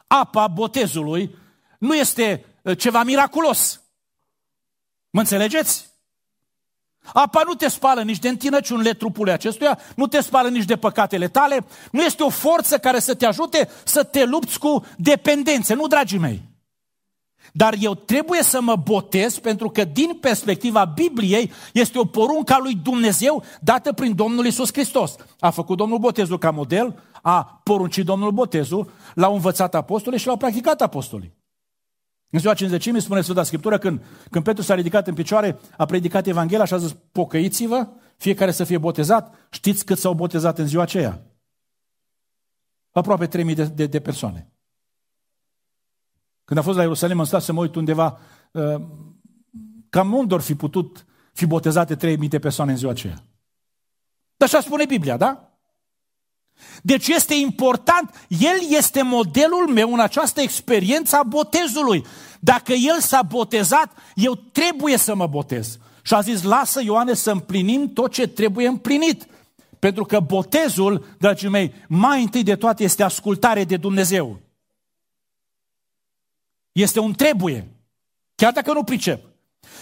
Apa 0.07 0.47
botezului 0.47 1.37
nu 1.79 1.95
este 1.95 2.45
uh, 2.47 2.54
ceva 2.79 3.03
miraculos. 3.03 3.81
Mă 5.11 5.21
înțelegeți? 5.21 5.93
Apa 7.13 7.43
nu 7.47 7.55
te 7.55 7.69
spală 7.69 8.03
nici 8.03 8.19
de 8.19 8.29
întinăciunile 8.29 8.93
trupului 8.93 9.33
acestuia, 9.33 9.79
nu 9.97 10.07
te 10.07 10.21
spală 10.21 10.49
nici 10.49 10.65
de 10.65 10.77
păcatele 10.77 11.29
tale, 11.29 11.67
nu 11.91 12.03
este 12.03 12.23
o 12.23 12.29
forță 12.29 12.79
care 12.79 12.99
să 12.99 13.15
te 13.15 13.27
ajute 13.27 13.69
să 13.85 14.03
te 14.03 14.25
lupți 14.25 14.59
cu 14.59 14.87
dependențe, 14.97 15.75
nu, 15.75 15.87
dragii 15.87 16.19
mei. 16.19 16.43
Dar 17.53 17.75
eu 17.81 17.95
trebuie 17.95 18.43
să 18.43 18.61
mă 18.61 18.77
botez 18.77 19.39
pentru 19.39 19.71
că 19.71 19.85
din 19.85 20.19
perspectiva 20.21 20.85
Bibliei 20.85 21.53
este 21.73 21.99
o 21.99 22.05
poruncă 22.05 22.53
a 22.53 22.59
lui 22.59 22.75
Dumnezeu 22.75 23.45
dată 23.61 23.93
prin 23.93 24.15
Domnul 24.15 24.47
Isus 24.47 24.73
Hristos. 24.73 25.15
A 25.41 25.51
făcut 25.51 25.77
Domnul 25.77 25.99
botezul 25.99 26.39
ca 26.39 26.51
model, 26.51 27.03
a 27.23 27.61
poruncit 27.65 28.05
Domnul 28.05 28.31
botezul, 28.31 28.91
l-au 29.15 29.35
învățat 29.35 29.75
apostolii 29.75 30.19
și 30.19 30.27
l-au 30.27 30.37
practicat 30.37 30.83
apostolii. 30.83 31.33
În 32.35 32.41
ziua 32.41 32.55
cinzecimii 32.55 33.01
spune 33.01 33.21
Sfânta 33.21 33.43
Scriptură, 33.43 33.79
când, 33.79 34.05
când 34.31 34.45
Petru 34.45 34.63
s-a 34.63 34.75
ridicat 34.75 35.07
în 35.07 35.15
picioare, 35.15 35.59
a 35.77 35.85
predicat 35.85 36.27
Evanghelia 36.27 36.65
și 36.65 36.75
a 36.75 36.77
zis, 36.77 36.97
pocăiți-vă, 37.13 37.89
fiecare 38.17 38.51
să 38.51 38.65
fie 38.65 38.79
botezat. 38.79 39.35
Știți 39.51 39.85
cât 39.85 39.99
s-au 39.99 40.15
botezat 40.15 40.59
în 40.59 40.67
ziua 40.67 40.83
aceea? 40.83 41.23
Aproape 42.91 43.27
3000 43.27 43.55
de, 43.55 43.65
de, 43.65 43.87
de 43.87 44.01
persoane. 44.01 44.53
Când 46.45 46.61
a 46.61 46.63
fost 46.63 46.77
la 46.77 46.83
Ierusalim, 46.83 47.19
am 47.19 47.25
stat 47.25 47.43
să 47.43 47.53
mă 47.53 47.61
uit 47.61 47.75
undeva, 47.75 48.19
uh, 48.53 48.81
cam 49.89 50.13
unde 50.13 50.35
ar 50.35 50.41
fi 50.41 50.55
putut 50.55 51.05
fi 51.33 51.47
botezate 51.47 51.97
3000 51.97 52.29
de 52.29 52.39
persoane 52.39 52.71
în 52.71 52.77
ziua 52.77 52.91
aceea. 52.91 53.25
Dar 54.37 54.49
așa 54.49 54.61
spune 54.61 54.85
Biblia, 54.85 55.17
da? 55.17 55.55
Deci 56.83 57.09
este 57.09 57.35
important, 57.35 58.27
el 58.29 58.57
este 58.69 59.03
modelul 59.03 59.69
meu 59.69 59.93
în 59.93 60.01
această 60.01 60.41
experiență 60.41 61.17
a 61.17 61.23
botezului. 61.23 62.05
Dacă 62.45 62.73
el 62.73 63.01
s-a 63.01 63.23
botezat, 63.23 63.93
eu 64.15 64.35
trebuie 64.35 64.97
să 64.97 65.15
mă 65.15 65.27
botez. 65.27 65.79
Și 66.03 66.15
a 66.15 66.21
zis, 66.21 66.43
lasă 66.43 66.83
Ioane 66.83 67.15
să 67.15 67.31
împlinim 67.31 67.93
tot 67.93 68.13
ce 68.13 68.27
trebuie 68.27 68.67
împlinit. 68.67 69.27
Pentru 69.79 70.05
că 70.05 70.21
botezul, 70.21 71.07
dragii 71.19 71.49
mei, 71.49 71.75
mai 71.89 72.23
întâi 72.23 72.43
de 72.43 72.57
toate 72.57 72.85
este 72.85 73.03
ascultare 73.03 73.65
de 73.65 73.77
Dumnezeu. 73.77 74.41
Este 76.73 77.01
un 77.01 77.13
trebuie. 77.13 77.69
Chiar 78.35 78.53
dacă 78.53 78.73
nu 78.73 78.85
pricep. 78.85 79.25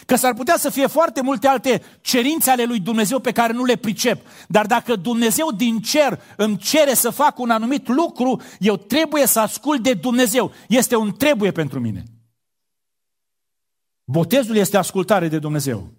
Că 0.06 0.16
s-ar 0.16 0.34
putea 0.34 0.56
să 0.56 0.70
fie 0.70 0.86
foarte 0.86 1.22
multe 1.22 1.46
alte 1.46 1.82
cerințe 2.00 2.50
ale 2.50 2.64
lui 2.64 2.80
Dumnezeu 2.80 3.18
pe 3.18 3.32
care 3.32 3.52
nu 3.52 3.64
le 3.64 3.76
pricep. 3.76 4.26
Dar 4.48 4.66
dacă 4.66 4.96
Dumnezeu 4.96 5.52
din 5.52 5.80
cer 5.80 6.20
îmi 6.36 6.56
cere 6.56 6.94
să 6.94 7.10
fac 7.10 7.38
un 7.38 7.50
anumit 7.50 7.88
lucru, 7.88 8.40
eu 8.58 8.76
trebuie 8.76 9.26
să 9.26 9.40
ascult 9.40 9.82
de 9.82 9.94
Dumnezeu. 9.94 10.52
Este 10.68 10.96
un 10.96 11.12
trebuie 11.12 11.52
pentru 11.52 11.80
mine. 11.80 12.11
Botezul 14.12 14.56
este 14.56 14.76
ascultare 14.76 15.28
de 15.28 15.38
Dumnezeu. 15.38 15.90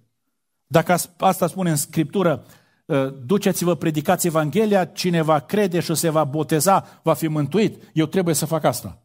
Dacă 0.67 0.95
asta 1.17 1.47
spune 1.47 1.69
în 1.69 1.75
Scriptură, 1.75 2.45
ă, 2.89 3.09
duceți-vă, 3.25 3.75
predicați 3.75 4.27
Evanghelia, 4.27 4.85
cine 4.85 5.21
va 5.21 5.39
crede 5.39 5.79
și 5.79 5.95
se 5.95 6.09
va 6.09 6.23
boteza, 6.23 6.99
va 7.03 7.13
fi 7.13 7.27
mântuit. 7.27 7.83
Eu 7.93 8.05
trebuie 8.05 8.35
să 8.35 8.45
fac 8.45 8.63
asta. 8.63 9.01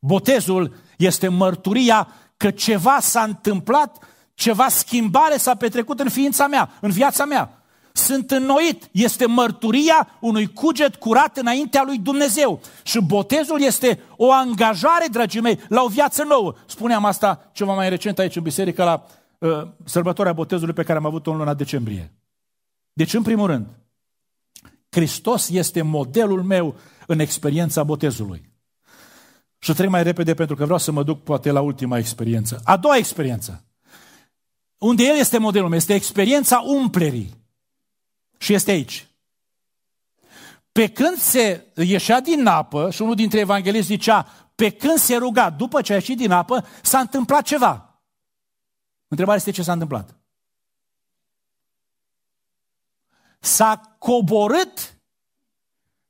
Botezul 0.00 0.74
este 0.98 1.28
mărturia 1.28 2.08
că 2.36 2.50
ceva 2.50 2.98
s-a 3.00 3.22
întâmplat, 3.22 4.04
ceva 4.34 4.68
schimbare 4.68 5.36
s-a 5.36 5.54
petrecut 5.54 6.00
în 6.00 6.08
ființa 6.08 6.46
mea, 6.46 6.70
în 6.80 6.90
viața 6.90 7.24
mea. 7.24 7.57
Sunt 7.98 8.30
înnoit, 8.30 8.88
este 8.92 9.26
mărturia 9.26 10.08
unui 10.20 10.46
cuget 10.52 10.96
curat 10.96 11.36
înaintea 11.36 11.82
lui 11.86 11.98
Dumnezeu. 11.98 12.60
Și 12.82 13.00
botezul 13.00 13.62
este 13.62 14.00
o 14.16 14.32
angajare, 14.32 15.06
dragii 15.10 15.40
mei, 15.40 15.60
la 15.68 15.82
o 15.82 15.88
viață 15.88 16.22
nouă. 16.22 16.54
Spuneam 16.66 17.04
asta 17.04 17.50
ceva 17.52 17.74
mai 17.74 17.88
recent 17.88 18.18
aici 18.18 18.36
în 18.36 18.42
biserică 18.42 18.84
la 18.84 19.06
uh, 19.38 19.68
sărbătoarea 19.84 20.32
botezului 20.32 20.74
pe 20.74 20.82
care 20.82 20.98
am 20.98 21.06
avut-o 21.06 21.30
în 21.30 21.36
luna 21.36 21.54
decembrie. 21.54 22.12
Deci, 22.92 23.14
în 23.14 23.22
primul 23.22 23.46
rând, 23.46 23.66
Hristos 24.90 25.48
este 25.48 25.82
modelul 25.82 26.42
meu 26.42 26.74
în 27.06 27.18
experiența 27.18 27.84
botezului. 27.84 28.52
Și 29.58 29.72
trec 29.72 29.88
mai 29.88 30.02
repede 30.02 30.34
pentru 30.34 30.56
că 30.56 30.64
vreau 30.64 30.78
să 30.78 30.92
mă 30.92 31.02
duc 31.02 31.22
poate 31.22 31.50
la 31.50 31.60
ultima 31.60 31.98
experiență. 31.98 32.60
A 32.64 32.76
doua 32.76 32.96
experiență. 32.96 33.64
Unde 34.78 35.04
el 35.04 35.16
este 35.18 35.38
modelul 35.38 35.68
meu, 35.68 35.78
este 35.78 35.94
experiența 35.94 36.62
umplerii. 36.66 37.36
Și 38.38 38.54
este 38.54 38.70
aici. 38.70 39.06
Pe 40.72 40.88
când 40.88 41.16
se 41.16 41.72
ieșea 41.74 42.20
din 42.20 42.46
apă, 42.46 42.90
și 42.90 43.02
unul 43.02 43.14
dintre 43.14 43.38
evangeliști 43.38 43.86
zicea, 43.86 44.22
pe 44.54 44.70
când 44.70 44.98
se 44.98 45.16
ruga, 45.16 45.50
după 45.50 45.82
ce 45.82 45.92
a 45.92 45.94
ieșit 45.94 46.16
din 46.16 46.30
apă, 46.30 46.66
s-a 46.82 46.98
întâmplat 46.98 47.44
ceva. 47.44 48.00
Întrebarea 49.08 49.38
este 49.38 49.50
ce 49.50 49.62
s-a 49.62 49.72
întâmplat. 49.72 50.16
S-a 53.40 53.96
coborât 53.98 54.96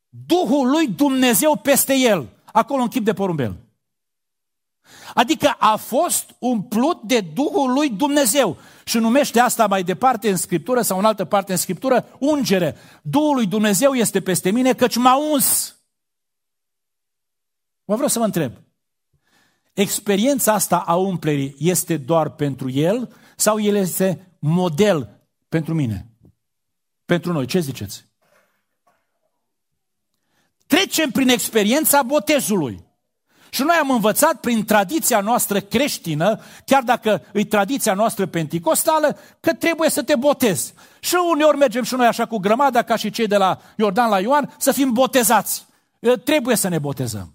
Duhul 0.09 0.71
lui 0.71 0.89
Dumnezeu 0.89 1.57
peste 1.57 1.95
el 1.95 2.29
acolo 2.45 2.83
în 2.83 2.89
chip 2.89 3.05
de 3.05 3.13
porumbel. 3.13 3.68
Adică 5.15 5.57
a 5.59 5.77
fost 5.77 6.35
umplut 6.39 7.03
de 7.03 7.21
Duhul 7.21 7.73
lui 7.73 7.91
Dumnezeu. 7.91 8.57
Și 8.85 8.99
numește 8.99 9.41
asta 9.41 9.67
mai 9.67 9.83
departe 9.83 10.31
în 10.31 10.37
Scriptură 10.37 10.83
sau 10.83 10.99
în 10.99 11.05
altă 11.05 11.25
parte 11.25 11.53
în 11.53 11.59
Scriptură 11.59 12.07
ungere. 12.19 12.77
Duhul 13.03 13.35
lui 13.35 13.47
Dumnezeu 13.47 13.93
este 13.95 14.21
peste 14.21 14.51
mine 14.51 14.73
căci 14.73 14.97
m-a 14.97 15.17
uns. 15.17 15.77
Mă 17.85 17.95
vreau 17.95 18.09
să 18.09 18.19
vă 18.19 18.25
întreb. 18.25 18.53
Experiența 19.73 20.53
asta 20.53 20.77
a 20.77 20.95
umplerii 20.95 21.55
este 21.59 21.97
doar 21.97 22.31
pentru 22.31 22.71
el 22.71 23.17
sau 23.37 23.61
el 23.61 23.75
este 23.75 24.29
model 24.39 25.27
pentru 25.49 25.75
mine? 25.75 26.07
Pentru 27.05 27.33
noi, 27.33 27.47
ce 27.47 27.61
ziceți? 27.61 28.05
Trecem 30.67 31.11
prin 31.11 31.29
experiența 31.29 32.03
botezului. 32.03 32.85
Și 33.51 33.63
noi 33.63 33.77
am 33.81 33.91
învățat 33.91 34.41
prin 34.41 34.65
tradiția 34.65 35.21
noastră 35.21 35.61
creștină, 35.61 36.41
chiar 36.65 36.83
dacă 36.83 37.23
e 37.33 37.45
tradiția 37.45 37.95
noastră 37.95 38.27
penticostală, 38.27 39.19
că 39.41 39.53
trebuie 39.53 39.91
să 39.91 40.03
te 40.03 40.17
botezi. 40.17 40.75
Și 41.01 41.17
uneori 41.33 41.57
mergem 41.57 41.83
și 41.83 41.95
noi 41.95 42.07
așa 42.07 42.27
cu 42.27 42.39
grămada, 42.39 42.83
ca 42.83 42.97
și 42.97 43.11
cei 43.11 43.27
de 43.27 43.37
la 43.37 43.61
Iordan 43.77 44.11
la 44.11 44.21
Ioan, 44.21 44.55
să 44.59 44.73
fim 44.73 44.93
botezați. 44.93 45.67
Trebuie 46.25 46.57
să 46.57 46.69
ne 46.69 46.79
botezăm. 46.79 47.33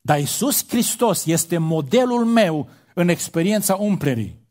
Dar 0.00 0.18
Isus 0.18 0.68
Hristos 0.68 1.26
este 1.26 1.58
modelul 1.58 2.24
meu 2.24 2.68
în 2.94 3.08
experiența 3.08 3.74
umplerii. 3.74 4.46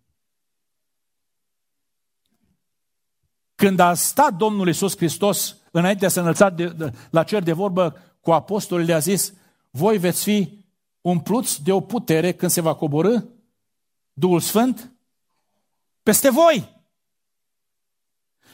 Când 3.55 3.79
a 3.79 3.93
stat 3.93 4.33
Domnul 4.33 4.67
Isus 4.67 4.97
Hristos 4.97 5.55
înainte 5.71 6.07
să 6.07 6.19
înălțat 6.19 6.55
de, 6.55 6.67
de, 6.67 6.91
la 7.09 7.23
cer 7.23 7.43
de 7.43 7.51
vorbă 7.51 7.97
cu 8.21 8.31
apostolii, 8.31 8.85
le-a 8.85 8.99
zis, 8.99 9.33
voi 9.77 9.97
veți 9.97 10.23
fi 10.23 10.65
umpluți 11.01 11.63
de 11.63 11.71
o 11.71 11.79
putere 11.79 12.33
când 12.33 12.51
se 12.51 12.61
va 12.61 12.75
coborâ 12.75 13.15
Duhul 14.13 14.39
Sfânt 14.39 14.91
peste 16.03 16.29
voi. 16.29 16.75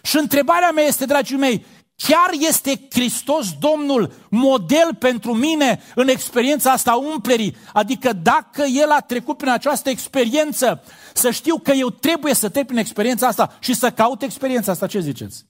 Și 0.01 0.17
întrebarea 0.17 0.71
mea 0.71 0.83
este, 0.83 1.05
dragii 1.05 1.37
mei, 1.37 1.65
chiar 1.95 2.29
este 2.39 2.87
Hristos 2.89 3.51
Domnul 3.59 4.13
model 4.29 4.95
pentru 4.99 5.33
mine 5.33 5.81
în 5.95 6.07
experiența 6.07 6.71
asta 6.71 6.95
umplerii? 6.95 7.55
Adică 7.73 8.13
dacă 8.13 8.61
El 8.61 8.89
a 8.91 8.99
trecut 8.99 9.37
prin 9.37 9.51
această 9.51 9.89
experiență, 9.89 10.83
să 11.13 11.31
știu 11.31 11.57
că 11.57 11.71
eu 11.71 11.89
trebuie 11.89 12.33
să 12.33 12.49
trec 12.49 12.65
prin 12.65 12.77
experiența 12.77 13.27
asta 13.27 13.57
și 13.59 13.73
să 13.73 13.91
caut 13.91 14.21
experiența 14.21 14.71
asta, 14.71 14.87
ce 14.87 14.99
ziceți? 14.99 15.45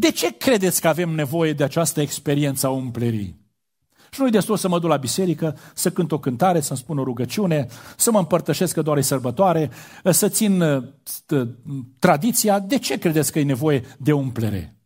De 0.00 0.10
ce 0.10 0.36
credeți 0.36 0.80
că 0.80 0.88
avem 0.88 1.10
nevoie 1.10 1.52
de 1.52 1.64
această 1.64 2.00
experiență 2.00 2.66
a 2.66 2.70
umplerii? 2.70 3.40
Și 4.10 4.20
nu-i 4.20 4.30
destul 4.30 4.56
să 4.56 4.68
mă 4.68 4.78
duc 4.78 4.88
la 4.88 4.96
biserică, 4.96 5.58
să 5.74 5.90
cânt 5.90 6.12
o 6.12 6.18
cântare, 6.18 6.60
să-mi 6.60 6.78
spun 6.78 6.98
o 6.98 7.04
rugăciune, 7.04 7.66
să 7.96 8.10
mă 8.10 8.18
împărtășesc 8.18 8.74
că 8.74 8.82
doar 8.82 8.96
e 8.96 9.00
sărbătoare, 9.00 9.70
să 10.10 10.28
țin 10.28 10.60
uh, 10.60 10.84
tradiția. 11.98 12.58
De 12.58 12.78
ce 12.78 12.98
credeți 12.98 13.32
că 13.32 13.38
e 13.38 13.42
nevoie 13.44 13.84
de 13.98 14.12
umplere? 14.12 14.76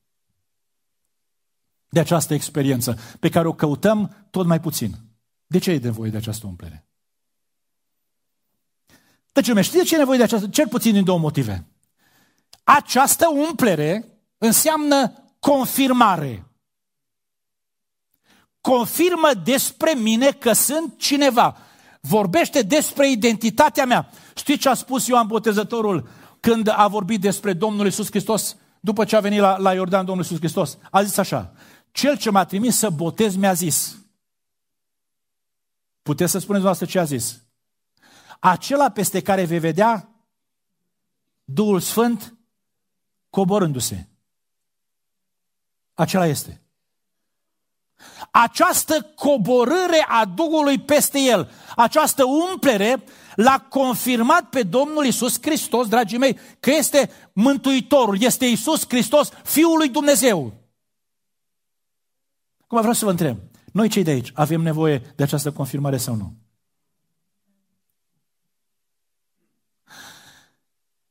De 1.89 2.01
această 2.01 2.35
experiență 2.35 2.99
pe 3.21 3.29
care 3.29 3.49
o 3.49 3.53
căutăm 3.53 4.27
tot 4.31 4.47
mai 4.47 4.61
puțin. 4.61 4.95
De 5.47 5.59
ce 5.59 5.71
e 5.71 5.79
nevoie 5.79 6.11
de 6.11 6.17
această 6.17 6.47
umplere? 6.47 6.87
Deci, 9.33 9.45
știți 9.45 9.77
de 9.77 9.83
ce 9.83 9.95
e 9.95 9.99
nevoie 9.99 10.19
de 10.19 10.25
această? 10.25 10.49
Cel 10.49 10.69
puțin 10.69 10.93
din 10.93 11.05
două 11.05 11.19
motive. 11.19 11.67
Această 12.65 13.27
umplere 13.49 14.14
înseamnă 14.47 15.13
confirmare. 15.39 16.47
Confirmă 18.61 19.31
despre 19.45 19.95
mine 19.95 20.31
că 20.31 20.53
sunt 20.53 20.99
cineva. 20.99 21.57
Vorbește 22.01 22.63
despre 22.63 23.11
identitatea 23.11 23.85
mea. 23.85 24.11
Știți 24.35 24.61
ce 24.61 24.69
a 24.69 24.75
spus 24.75 25.07
Ioan 25.07 25.27
Botezătorul 25.27 26.09
când 26.41 26.69
a 26.73 26.89
vorbit 26.89 27.21
despre 27.21 27.53
Domnul 27.53 27.87
Isus 27.87 28.07
Hristos 28.07 28.57
după 28.81 29.05
ce 29.05 29.17
a 29.17 29.21
venit 29.21 29.41
la, 29.41 29.57
la 29.57 29.75
Iordan 29.75 30.05
Domnul 30.05 30.25
Isus 30.25 30.39
Hristos? 30.39 30.79
A 30.91 31.03
zis 31.03 31.17
așa, 31.17 31.53
cel 31.91 32.17
ce 32.17 32.31
m-a 32.31 32.45
trimis 32.45 32.77
să 32.77 32.91
botez 32.91 33.37
mi-a 33.37 33.53
zis. 33.53 33.97
Puteți 36.03 36.31
să 36.31 36.39
spuneți 36.39 36.65
noastră 36.65 36.87
ce 36.87 36.99
a 36.99 37.05
zis? 37.05 37.43
Acela 38.39 38.91
peste 38.91 39.23
care 39.23 39.45
vei 39.45 39.59
vedea 39.59 40.09
Duhul 41.45 41.81
Sfânt 41.81 42.35
coborându-se. 43.31 44.09
Acela 45.95 46.27
este. 46.27 46.63
Această 48.31 49.13
coborâre 49.15 50.07
a 50.09 50.25
Duhului 50.25 50.81
peste 50.81 51.19
el, 51.19 51.51
această 51.77 52.25
umplere, 52.25 53.03
l-a 53.35 53.67
confirmat 53.69 54.49
pe 54.49 54.63
Domnul 54.63 55.05
Isus 55.05 55.39
Hristos, 55.43 55.89
dragii 55.89 56.19
mei, 56.19 56.39
că 56.61 56.71
este 56.71 57.11
Mântuitorul, 57.33 58.23
este 58.23 58.47
Isus 58.47 58.85
Hristos, 58.89 59.31
Fiul 59.43 59.77
lui 59.77 59.89
Dumnezeu. 59.89 60.53
Cum 62.67 62.79
vreau 62.79 62.95
să 62.95 63.05
vă 63.05 63.11
întreb, 63.11 63.39
noi 63.73 63.89
cei 63.89 64.03
de 64.03 64.11
aici 64.11 64.31
avem 64.35 64.61
nevoie 64.61 65.13
de 65.17 65.23
această 65.23 65.53
confirmare 65.53 65.97
sau 65.97 66.15
nu? 66.15 66.35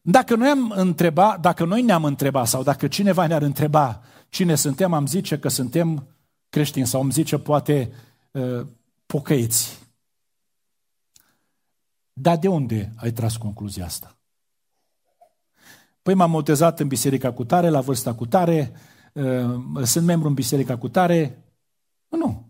Dacă 0.02 0.36
noi, 0.36 0.50
am 0.50 0.70
întreba, 0.76 1.38
dacă 1.42 1.66
noi 1.66 1.82
ne-am 1.82 2.04
întrebat 2.04 2.48
sau 2.48 2.64
dacă 2.64 2.88
cineva 2.88 3.28
ne-ar 3.28 3.42
întreba 3.42 4.04
cine 4.34 4.56
suntem, 4.56 4.94
am 4.94 5.08
zice 5.08 5.40
că 5.40 5.48
suntem 5.48 6.08
creștini 6.50 6.88
sau 6.88 7.02
am 7.02 7.12
zice 7.12 7.38
poate 7.38 7.92
uh, 8.32 8.66
pocăiți. 9.06 9.80
Dar 12.14 12.38
de 12.38 12.48
unde 12.48 12.94
ai 12.96 13.12
tras 13.12 13.38
concluzia 13.38 13.86
asta? 13.86 14.18
Păi 16.02 16.14
m-am 16.14 16.32
botezat 16.32 16.80
în 16.80 16.88
biserica 16.88 17.34
cu 17.34 17.46
tare, 17.46 17.70
la 17.70 17.82
vârsta 17.82 18.14
cu 18.14 18.26
tare, 18.26 18.72
uh, 19.14 19.84
sunt 19.84 20.06
membru 20.06 20.28
în 20.28 20.34
biserica 20.34 20.78
cu 20.78 20.90
tare. 20.90 21.44
Nu. 22.08 22.48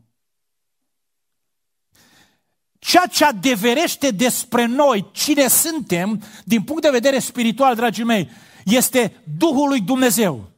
Ceea 2.79 3.05
ce 3.05 3.25
adeverește 3.25 4.11
despre 4.11 4.65
noi, 4.65 5.09
cine 5.11 5.47
suntem, 5.47 6.23
din 6.43 6.63
punct 6.63 6.81
de 6.81 6.89
vedere 6.89 7.19
spiritual, 7.19 7.75
dragii 7.75 8.03
mei, 8.03 8.29
este 8.65 9.21
Duhul 9.37 9.67
lui 9.67 9.81
Dumnezeu. 9.81 10.52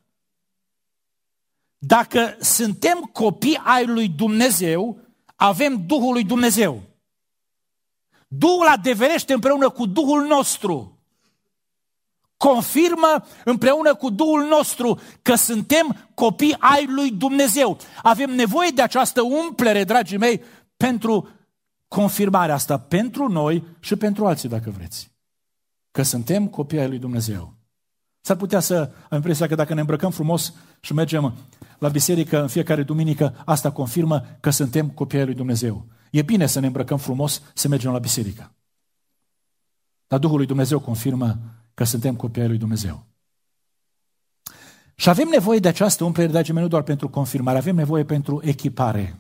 Dacă 1.88 2.38
suntem 2.40 3.00
copii 3.00 3.60
ai 3.64 3.86
lui 3.86 4.08
Dumnezeu, 4.08 5.00
avem 5.36 5.86
Duhul 5.86 6.14
lui 6.14 6.24
Dumnezeu. 6.24 6.82
Duhul 8.28 8.68
adeverește 8.68 9.34
împreună 9.34 9.70
cu 9.70 9.86
Duhul 9.86 10.26
nostru. 10.26 11.00
Confirmă 12.38 13.26
împreună 13.44 13.96
cu 13.96 14.10
Duhul 14.10 14.48
nostru 14.48 15.00
că 15.22 15.36
suntem 15.36 16.10
copii 16.14 16.56
ai 16.60 16.86
lui 16.86 17.12
Dumnezeu. 17.12 17.78
Avem 18.04 18.30
nevoie 18.30 18.70
de 18.70 18.82
această 18.82 19.22
umplere, 19.22 19.84
dragii 19.84 20.18
mei, 20.18 20.44
pentru 20.78 21.30
confirmarea 21.88 22.56
asta 22.56 22.78
pentru 22.80 23.28
noi 23.28 23.64
și 23.80 23.96
pentru 23.96 24.26
alții, 24.26 24.50
dacă 24.50 24.70
vreți. 24.70 25.12
Că 25.92 26.02
suntem 26.02 26.48
copii 26.48 26.80
ai 26.80 26.88
lui 26.88 27.00
Dumnezeu. 27.00 27.55
S-ar 28.26 28.36
putea 28.36 28.60
să 28.60 28.92
am 29.10 29.16
impresia 29.16 29.48
că 29.48 29.56
dacă 29.56 29.74
ne 29.74 29.80
îmbrăcăm 29.80 30.12
frumos 30.12 30.54
și 30.80 30.94
mergem 30.94 31.34
la 31.80 31.90
biserică 31.90 32.42
în 32.42 32.48
fiecare 32.48 32.84
duminică, 32.84 33.42
asta 33.46 33.72
confirmă 33.72 34.26
că 34.40 34.50
suntem 34.50 34.90
copii 34.90 35.20
ai 35.20 35.26
lui 35.26 35.34
Dumnezeu. 35.34 35.86
E 36.12 36.22
bine 36.22 36.46
să 36.46 36.60
ne 36.60 36.66
îmbrăcăm 36.66 36.98
frumos, 36.98 37.42
să 37.54 37.68
mergem 37.68 37.92
la 37.92 38.00
biserică. 38.00 38.52
Dar 40.08 40.20
Duhul 40.20 40.38
lui 40.38 40.46
Dumnezeu 40.46 40.80
confirmă 40.80 41.38
că 41.74 41.84
suntem 41.84 42.16
copii 42.16 42.42
ai 42.42 42.48
lui 42.48 42.58
Dumnezeu. 42.58 43.06
Și 44.96 45.10
avem 45.10 45.28
nevoie 45.28 45.60
de 45.60 45.68
această 45.68 46.04
umplere, 46.04 46.32
dragii 46.32 46.54
mei, 46.54 46.64
nu 46.64 46.70
doar 46.70 46.84
pentru 46.84 47.10
confirmare, 47.10 47.58
avem 47.58 47.76
nevoie 47.76 48.04
pentru 48.04 48.42
echipare 48.44 49.20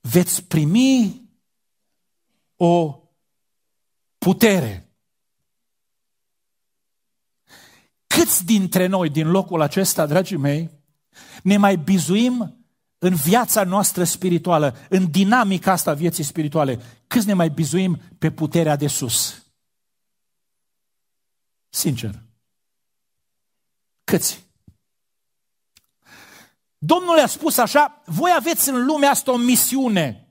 veți 0.00 0.44
primi 0.44 1.22
o 2.56 3.02
putere. 4.18 4.87
Câți 8.18 8.44
dintre 8.44 8.86
noi 8.86 9.08
din 9.08 9.30
locul 9.30 9.60
acesta, 9.60 10.06
dragii 10.06 10.36
mei, 10.36 10.70
ne 11.42 11.56
mai 11.56 11.76
bizuim 11.76 12.64
în 12.98 13.14
viața 13.14 13.64
noastră 13.64 14.04
spirituală, 14.04 14.76
în 14.88 15.10
dinamica 15.10 15.72
asta 15.72 15.94
vieții 15.94 16.24
spirituale, 16.24 16.80
câți 17.06 17.26
ne 17.26 17.32
mai 17.32 17.48
bizuim 17.48 18.00
pe 18.18 18.30
puterea 18.30 18.76
de 18.76 18.86
sus? 18.86 19.42
Sincer. 21.68 22.22
Câți? 24.04 24.46
Domnul 26.78 27.14
le-a 27.14 27.26
spus 27.26 27.56
așa, 27.56 28.02
voi 28.04 28.30
aveți 28.36 28.68
în 28.68 28.84
lumea 28.84 29.10
asta 29.10 29.32
o 29.32 29.36
misiune. 29.36 30.27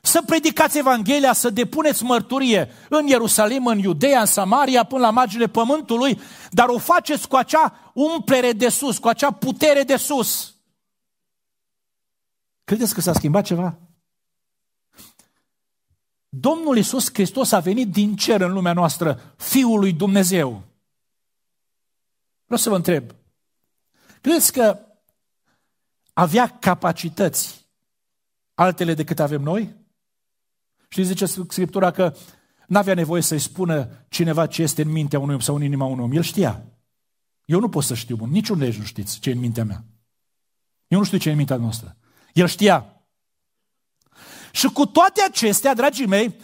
Să 0.00 0.22
predicați 0.26 0.78
Evanghelia, 0.78 1.32
să 1.32 1.50
depuneți 1.50 2.02
mărturie 2.02 2.70
în 2.88 3.06
Ierusalim, 3.06 3.66
în 3.66 3.78
Iudeea, 3.78 4.20
în 4.20 4.26
Samaria, 4.26 4.84
până 4.84 5.00
la 5.00 5.10
marginile 5.10 5.48
pământului, 5.48 6.20
dar 6.50 6.68
o 6.68 6.78
faceți 6.78 7.28
cu 7.28 7.36
acea 7.36 7.92
umplere 7.94 8.52
de 8.52 8.68
sus, 8.68 8.98
cu 8.98 9.08
acea 9.08 9.30
putere 9.30 9.82
de 9.82 9.96
sus. 9.96 10.54
Credeți 12.64 12.94
că 12.94 13.00
s-a 13.00 13.12
schimbat 13.12 13.44
ceva? 13.44 13.78
Domnul 16.28 16.76
Iisus 16.76 17.08
Hristos 17.12 17.52
a 17.52 17.58
venit 17.58 17.92
din 17.92 18.16
cer 18.16 18.40
în 18.40 18.52
lumea 18.52 18.72
noastră, 18.72 19.34
Fiul 19.36 19.78
lui 19.78 19.92
Dumnezeu. 19.92 20.62
Vreau 22.44 22.60
să 22.60 22.68
vă 22.68 22.76
întreb, 22.76 23.04
Credeți 24.20 24.52
că 24.52 24.78
avea 26.12 26.58
capacități 26.58 27.68
altele 28.54 28.94
decât 28.94 29.18
avem 29.18 29.42
noi? 29.42 29.79
Și 30.92 31.02
zice 31.02 31.26
Scriptura 31.26 31.90
că 31.90 32.14
n-avea 32.66 32.94
nevoie 32.94 33.22
să-i 33.22 33.38
spună 33.38 33.88
cineva 34.08 34.46
ce 34.46 34.62
este 34.62 34.82
în 34.82 34.90
mintea 34.90 35.18
unui 35.18 35.34
om 35.34 35.40
sau 35.40 35.54
în 35.54 35.62
inima 35.62 35.84
unui 35.84 36.04
om. 36.04 36.12
El 36.12 36.22
știa. 36.22 36.64
Eu 37.44 37.60
nu 37.60 37.68
pot 37.68 37.84
să 37.84 37.94
știu, 37.94 38.16
niciun 38.30 38.58
lege 38.58 38.78
nu 38.78 38.84
știți 38.84 39.18
ce 39.18 39.30
e 39.30 39.32
în 39.32 39.38
mintea 39.38 39.64
mea. 39.64 39.84
Eu 40.88 40.98
nu 40.98 41.04
știu 41.04 41.18
ce 41.18 41.28
e 41.28 41.30
în 41.30 41.36
mintea 41.36 41.56
noastră. 41.56 41.96
El 42.32 42.46
știa. 42.46 43.02
Și 44.52 44.66
cu 44.66 44.86
toate 44.86 45.22
acestea, 45.28 45.74
dragii 45.74 46.06
mei, 46.06 46.34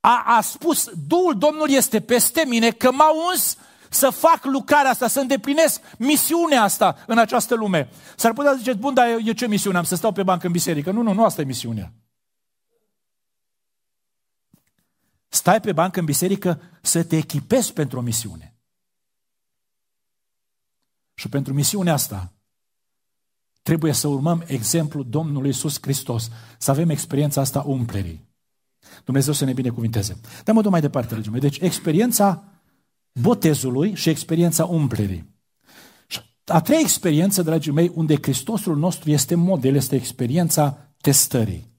a, 0.00 0.22
a 0.26 0.40
spus, 0.40 0.90
Duhul 1.06 1.38
Domnului 1.38 1.74
este 1.74 2.00
peste 2.00 2.44
mine, 2.46 2.70
că 2.70 2.92
m-a 2.92 3.10
uns 3.30 3.56
să 3.88 4.10
fac 4.10 4.44
lucrarea 4.44 4.90
asta, 4.90 5.08
să 5.08 5.20
îndeplinesc 5.20 5.80
misiunea 5.98 6.62
asta 6.62 6.96
în 7.06 7.18
această 7.18 7.54
lume. 7.54 7.88
S-ar 8.16 8.32
putea 8.32 8.54
zice, 8.54 8.72
bun, 8.72 8.94
dar 8.94 9.06
eu 9.24 9.32
ce 9.32 9.46
misiune 9.46 9.78
am? 9.78 9.84
Să 9.84 9.94
stau 9.94 10.12
pe 10.12 10.22
bancă 10.22 10.46
în 10.46 10.52
biserică? 10.52 10.90
Nu, 10.90 11.02
nu, 11.02 11.12
nu 11.12 11.24
asta 11.24 11.40
e 11.40 11.44
misiunea. 11.44 11.92
Stai 15.32 15.60
pe 15.60 15.72
bancă 15.72 15.98
în 15.98 16.04
biserică 16.04 16.60
să 16.82 17.04
te 17.04 17.16
echipezi 17.16 17.72
pentru 17.72 17.98
o 17.98 18.02
misiune. 18.02 18.54
Și 21.14 21.28
pentru 21.28 21.52
misiunea 21.52 21.92
asta 21.92 22.32
trebuie 23.62 23.92
să 23.92 24.08
urmăm 24.08 24.44
exemplul 24.46 25.08
Domnului 25.08 25.48
Iisus 25.48 25.78
Hristos, 25.80 26.30
să 26.58 26.70
avem 26.70 26.88
experiența 26.88 27.40
asta 27.40 27.62
umplerii. 27.66 28.28
Dumnezeu 29.04 29.32
să 29.32 29.44
ne 29.44 29.52
binecuvinteze. 29.52 30.20
Dar 30.44 30.54
mă 30.54 30.62
duc 30.62 30.70
mai 30.70 30.80
departe, 30.80 31.12
dragii 31.12 31.30
mei. 31.30 31.40
Deci, 31.40 31.58
experiența 31.60 32.44
botezului 33.12 33.94
și 33.94 34.08
experiența 34.08 34.64
umplerii. 34.64 35.38
A 36.44 36.60
treia 36.60 36.80
experiență, 36.80 37.42
dragii 37.42 37.72
mei, 37.72 37.92
unde 37.94 38.14
Hristosul 38.20 38.76
nostru 38.76 39.10
este 39.10 39.34
model, 39.34 39.74
este 39.74 39.96
experiența 39.96 40.94
testării. 41.00 41.69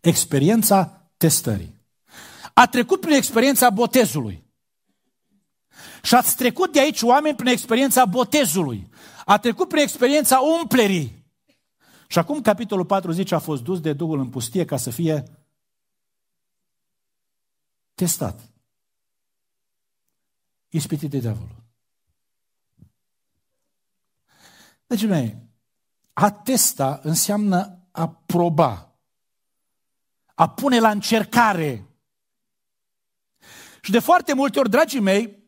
Experiența 0.00 1.10
testării. 1.16 1.80
A 2.54 2.66
trecut 2.66 3.00
prin 3.00 3.14
experiența 3.14 3.70
botezului. 3.70 4.44
Și 6.02 6.14
ați 6.14 6.36
trecut 6.36 6.72
de 6.72 6.80
aici 6.80 7.02
oameni 7.02 7.36
prin 7.36 7.48
experiența 7.48 8.04
botezului. 8.04 8.88
A 9.24 9.38
trecut 9.38 9.68
prin 9.68 9.82
experiența 9.82 10.38
umplerii. 10.60 11.24
Și 12.08 12.18
acum 12.18 12.40
capitolul 12.40 12.84
40 12.84 13.32
a 13.32 13.38
fost 13.38 13.62
dus 13.62 13.80
de 13.80 13.92
Duhul 13.92 14.18
în 14.18 14.28
pustie 14.28 14.64
ca 14.64 14.76
să 14.76 14.90
fie 14.90 15.24
testat. 17.94 18.50
Ispitit 20.68 21.10
de 21.10 21.18
diavolul. 21.18 21.62
Deci, 24.86 25.06
mei, 25.06 25.36
a 26.12 26.30
testa 26.30 27.00
înseamnă 27.02 27.78
a 27.90 28.08
proba, 28.08 28.89
a 30.40 30.48
pune 30.48 30.78
la 30.78 30.90
încercare. 30.90 31.86
Și 33.80 33.90
de 33.90 33.98
foarte 33.98 34.32
multe 34.32 34.58
ori, 34.58 34.70
dragii 34.70 35.00
mei, 35.00 35.38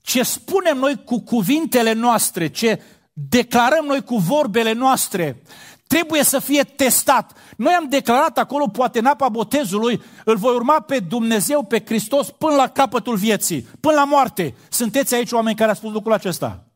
ce 0.00 0.22
spunem 0.22 0.78
noi 0.78 1.04
cu 1.04 1.20
cuvintele 1.20 1.92
noastre, 1.92 2.48
ce 2.48 2.82
declarăm 3.12 3.84
noi 3.84 4.04
cu 4.04 4.16
vorbele 4.16 4.72
noastre, 4.72 5.42
trebuie 5.86 6.22
să 6.22 6.38
fie 6.38 6.62
testat. 6.62 7.38
Noi 7.56 7.72
am 7.72 7.88
declarat 7.88 8.38
acolo, 8.38 8.66
poate 8.66 8.98
în 8.98 9.06
apa 9.06 9.28
botezului, 9.28 10.02
îl 10.24 10.36
voi 10.36 10.54
urma 10.54 10.80
pe 10.80 11.00
Dumnezeu, 11.00 11.64
pe 11.64 11.84
Hristos, 11.84 12.30
până 12.30 12.54
la 12.54 12.68
capătul 12.68 13.16
vieții, 13.16 13.62
până 13.62 13.94
la 13.94 14.04
moarte. 14.04 14.54
Sunteți 14.68 15.14
aici 15.14 15.32
oameni 15.32 15.56
care 15.56 15.70
au 15.70 15.76
spus 15.76 15.92
lucrul 15.92 16.12
acesta? 16.12 16.66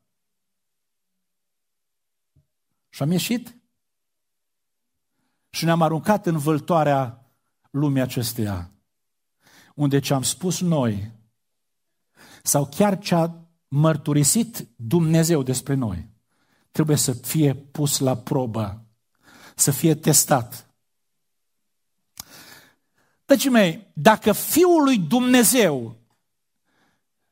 Și 2.89 3.03
am 3.03 3.11
ieșit 3.11 3.57
și 5.65 5.71
ne-am 5.71 5.83
aruncat 5.83 6.27
în 6.27 6.39
vâltoarea 6.39 7.27
lumii 7.71 8.03
acesteia, 8.03 8.71
unde 9.75 9.99
ce 9.99 10.15
am 10.15 10.23
spus 10.23 10.61
noi, 10.61 11.11
sau 12.43 12.67
chiar 12.67 12.99
ce 12.99 13.15
a 13.15 13.31
mărturisit 13.69 14.69
Dumnezeu 14.77 15.43
despre 15.43 15.75
noi, 15.75 16.09
trebuie 16.71 16.97
să 16.97 17.13
fie 17.13 17.55
pus 17.55 17.99
la 17.99 18.17
probă 18.17 18.85
să 19.55 19.71
fie 19.71 19.95
testat. 19.95 20.75
Dragii 23.25 23.51
mei, 23.51 23.91
dacă 23.93 24.33
Fiul 24.33 24.83
lui 24.83 24.99
Dumnezeu, 24.99 25.97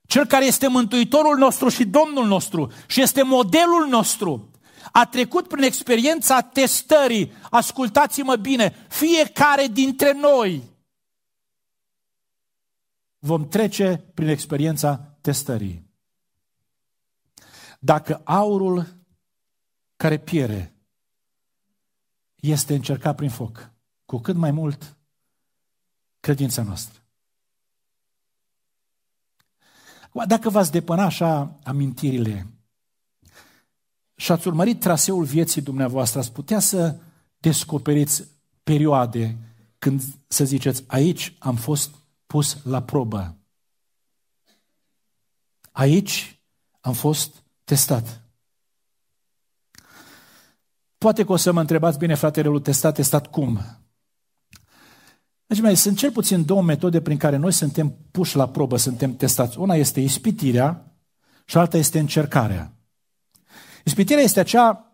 cel 0.07 0.27
care 0.27 0.45
este 0.45 0.69
Mântuitorul 0.69 1.39
nostru 1.39 1.69
și 1.69 1.85
Domnul 1.85 2.27
nostru 2.27 2.73
și 2.87 3.01
este 3.01 3.23
modelul 3.23 3.87
nostru, 3.89 4.52
a 4.93 5.07
trecut 5.07 5.49
prin 5.49 5.63
experiența 5.63 6.41
testării. 6.41 7.33
Ascultați-mă 7.51 8.37
bine, 8.37 8.87
fiecare 8.89 9.67
dintre 9.67 10.13
noi 10.13 10.71
vom 13.25 13.49
trece 13.49 13.97
prin 14.15 14.29
experiența 14.29 14.97
testării. 15.21 15.91
Dacă 17.79 18.21
aurul 18.25 18.97
care 19.97 20.19
piere 20.19 20.75
este 22.35 22.75
încercat 22.75 23.17
prin 23.17 23.31
foc, 23.31 23.71
cu 24.05 24.19
cât 24.19 24.37
mai 24.37 24.51
mult 24.51 24.97
credința 26.21 26.63
noastră. 26.63 27.03
Dacă 30.27 30.51
v-ați 30.51 30.71
depăna 30.71 31.05
așa 31.05 31.59
amintirile 31.65 32.47
și 34.23 34.33
ați 34.33 34.47
urmărit 34.47 34.81
traseul 34.81 35.25
vieții 35.25 35.61
dumneavoastră, 35.61 36.19
ați 36.19 36.33
putea 36.33 36.59
să 36.59 36.97
descoperiți 37.39 38.29
perioade 38.63 39.39
când 39.79 40.03
să 40.29 40.45
ziceți, 40.45 40.85
aici 40.87 41.37
am 41.39 41.57
fost 41.57 41.95
pus 42.27 42.59
la 42.65 42.83
probă. 42.83 43.37
Aici 45.73 46.43
am 46.81 46.93
fost 46.93 47.43
testat. 47.65 48.23
Poate 50.99 51.25
că 51.25 51.33
o 51.33 51.37
să 51.37 51.53
mă 51.53 51.61
întrebați, 51.61 51.99
bine 51.99 52.15
fratele, 52.15 52.61
testat, 52.61 52.95
testat 52.95 53.31
cum? 53.31 53.61
Deci 55.47 55.61
mai 55.61 55.77
sunt 55.77 55.99
cel 55.99 56.13
puțin 56.13 56.45
două 56.45 56.63
metode 56.63 57.01
prin 57.01 57.17
care 57.17 57.37
noi 57.37 57.53
suntem 57.53 57.97
puși 58.11 58.37
la 58.37 58.49
probă, 58.49 58.77
suntem 58.77 59.17
testați. 59.17 59.59
Una 59.59 59.75
este 59.75 60.01
ispitirea 60.01 60.97
și 61.45 61.59
alta 61.59 61.77
este 61.77 61.99
încercarea. 61.99 62.77
Ispitirea 63.85 64.23
este 64.23 64.41
acea 64.41 64.93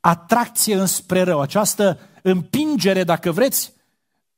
atracție 0.00 0.74
înspre 0.74 1.22
rău, 1.22 1.40
această 1.40 1.98
împingere, 2.22 3.04
dacă 3.04 3.32
vreți, 3.32 3.72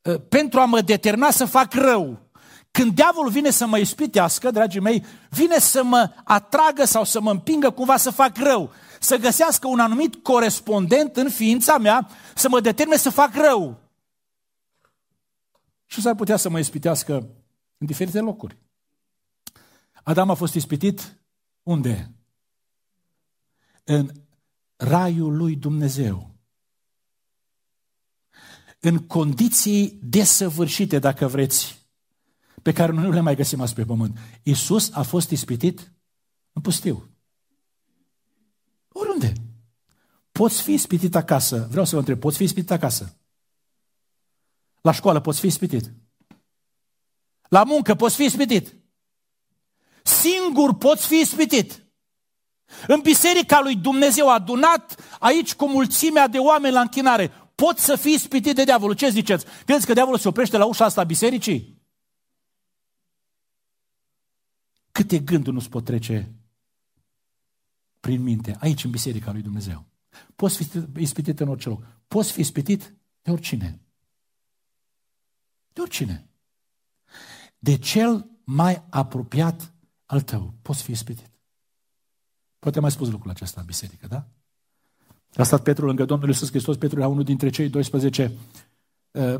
ă, 0.05 0.17
pentru 0.17 0.59
a 0.59 0.65
mă 0.65 0.81
determina 0.81 1.31
să 1.31 1.45
fac 1.45 1.73
rău. 1.73 2.25
Când 2.71 2.95
diavolul 2.95 3.31
vine 3.31 3.49
să 3.49 3.65
mă 3.67 3.77
ispitească, 3.77 4.51
dragii 4.51 4.79
mei, 4.79 5.05
vine 5.29 5.59
să 5.59 5.83
mă 5.83 6.13
atragă 6.23 6.85
sau 6.85 7.03
să 7.03 7.21
mă 7.21 7.31
împingă 7.31 7.71
cumva 7.71 7.97
să 7.97 8.11
fac 8.11 8.37
rău. 8.37 8.73
Să 8.99 9.17
găsească 9.17 9.67
un 9.67 9.79
anumit 9.79 10.15
corespondent 10.15 11.17
în 11.17 11.29
ființa 11.29 11.77
mea 11.77 12.09
să 12.35 12.49
mă 12.49 12.59
determine 12.59 12.97
să 12.97 13.09
fac 13.09 13.35
rău. 13.35 13.79
Și 15.85 16.01
s-ar 16.01 16.15
putea 16.15 16.37
să 16.37 16.49
mă 16.49 16.59
ispitească 16.59 17.13
în 17.77 17.87
diferite 17.87 18.19
locuri. 18.19 18.57
Adam 20.03 20.29
a 20.29 20.33
fost 20.33 20.53
ispitit 20.53 21.17
unde? 21.63 22.14
În 23.87 24.11
raiul 24.75 25.35
lui 25.35 25.55
Dumnezeu. 25.55 26.35
În 28.79 29.07
condiții 29.07 29.99
desăvârșite, 30.01 30.99
dacă 30.99 31.27
vreți, 31.27 31.87
pe 32.61 32.73
care 32.73 32.91
noi 32.91 33.03
nu 33.03 33.11
le 33.11 33.19
mai 33.19 33.35
găsim 33.35 33.61
azi 33.61 33.73
pe 33.73 33.85
pământ. 33.85 34.17
Iisus 34.43 34.91
a 34.93 35.01
fost 35.01 35.29
ispitit 35.29 35.93
în 36.53 36.61
pustiu. 36.61 37.09
Oriunde. 38.87 39.33
Poți 40.31 40.61
fi 40.61 40.73
ispitit 40.73 41.15
acasă. 41.15 41.67
Vreau 41.69 41.85
să 41.85 41.91
vă 41.91 41.99
întreb, 41.99 42.19
poți 42.19 42.37
fi 42.37 42.43
ispitit 42.43 42.71
acasă? 42.71 43.17
La 44.81 44.91
școală 44.91 45.19
poți 45.19 45.39
fi 45.39 45.47
ispitit. 45.47 45.93
La 47.49 47.63
muncă 47.63 47.95
poți 47.95 48.15
fi 48.15 48.23
ispitit. 48.23 48.75
Singur 50.03 50.75
poți 50.77 51.07
fi 51.07 51.15
ispitit. 51.15 51.84
În 52.87 52.99
biserica 52.99 53.59
lui 53.61 53.75
Dumnezeu 53.75 54.29
adunat 54.29 55.01
aici 55.19 55.55
cu 55.55 55.69
mulțimea 55.69 56.27
de 56.27 56.37
oameni 56.37 56.73
la 56.73 56.81
închinare, 56.81 57.31
poți 57.55 57.83
să 57.83 57.95
fii 57.95 58.13
ispitit 58.13 58.55
de 58.55 58.63
diavolul. 58.63 58.95
Ce 58.95 59.09
ziceți? 59.09 59.45
Credeți 59.65 59.85
că 59.85 59.93
diavolul 59.93 60.19
se 60.19 60.27
oprește 60.27 60.57
la 60.57 60.65
ușa 60.65 60.85
asta 60.85 61.01
a 61.01 61.03
bisericii? 61.03 61.81
Câte 64.91 65.19
gânduri 65.19 65.55
nu-ți 65.55 65.69
pot 65.69 65.85
trece 65.85 66.31
prin 67.99 68.21
minte, 68.21 68.57
aici 68.59 68.83
în 68.83 68.91
biserica 68.91 69.31
lui 69.31 69.41
Dumnezeu. 69.41 69.85
Poți 70.35 70.57
fi 70.57 70.83
ispitit 70.97 71.39
în 71.39 71.47
orice 71.47 71.69
loc. 71.69 71.85
Poți 72.07 72.31
fi 72.31 72.39
ispitit 72.39 72.93
de 73.21 73.31
oricine. 73.31 73.79
De 75.73 75.81
oricine. 75.81 76.27
De 77.59 77.77
cel 77.77 78.29
mai 78.43 78.83
apropiat 78.89 79.73
al 80.05 80.21
tău. 80.21 80.53
Poți 80.61 80.83
fi 80.83 80.91
ispitit. 80.91 81.29
Poate 82.65 82.79
am 82.79 82.85
mai 82.85 82.95
spus 82.95 83.09
lucrul 83.09 83.31
acesta 83.31 83.59
în 83.59 83.65
biserică, 83.65 84.05
da? 84.09 84.23
A 85.35 85.43
stat 85.43 85.63
Petru 85.63 85.85
lângă 85.85 86.05
Domnul 86.05 86.27
Iisus 86.27 86.49
Hristos, 86.49 86.77
Petru 86.77 86.99
era 86.99 87.07
unul 87.07 87.23
dintre 87.23 87.49
cei 87.49 87.69
12 87.69 88.31
uh, 89.11 89.35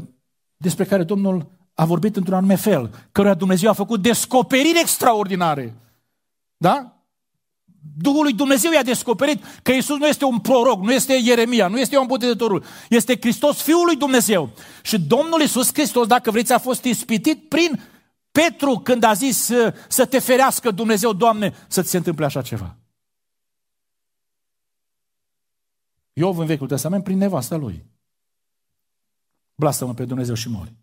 despre 0.57 0.85
care 0.85 1.03
Domnul 1.03 1.47
a 1.73 1.85
vorbit 1.85 2.15
într-un 2.15 2.35
anume 2.35 2.55
fel, 2.55 3.07
căruia 3.11 3.33
Dumnezeu 3.33 3.69
a 3.69 3.73
făcut 3.73 4.01
descoperiri 4.01 4.79
extraordinare. 4.79 5.75
Da? 6.57 7.03
Duhul 7.97 8.23
lui 8.23 8.33
Dumnezeu 8.33 8.71
i-a 8.71 8.83
descoperit 8.83 9.43
că 9.63 9.71
Isus 9.71 9.97
nu 9.97 10.07
este 10.07 10.25
un 10.25 10.39
proroc, 10.39 10.83
nu 10.83 10.93
este 10.93 11.13
Ieremia, 11.23 11.67
nu 11.67 11.79
este 11.79 11.97
un 11.97 12.07
Botezătorul, 12.07 12.63
este 12.89 13.17
Hristos, 13.19 13.61
Fiul 13.61 13.85
lui 13.85 13.95
Dumnezeu. 13.95 14.49
Și 14.83 14.99
Domnul 14.99 15.41
Isus 15.41 15.73
Hristos, 15.73 16.07
dacă 16.07 16.31
vreți, 16.31 16.53
a 16.53 16.57
fost 16.57 16.83
ispitit 16.83 17.49
prin 17.49 17.83
Petru 18.31 18.79
când 18.83 19.03
a 19.03 19.13
zis 19.13 19.37
să, 19.37 19.73
să 19.87 20.05
te 20.05 20.19
ferească 20.19 20.71
Dumnezeu, 20.71 21.13
Doamne, 21.13 21.53
să 21.67 21.81
ți 21.81 21.89
se 21.89 21.97
întâmple 21.97 22.25
așa 22.25 22.41
ceva. 22.41 22.75
Iov 26.17 26.37
în 26.37 26.45
Vechiul 26.45 26.67
Testament 26.67 27.03
prin 27.03 27.17
nevasta 27.17 27.55
lui. 27.55 27.85
Blastă-mă 29.55 29.93
pe 29.93 30.05
Dumnezeu 30.05 30.35
și 30.35 30.49
mori. 30.49 30.73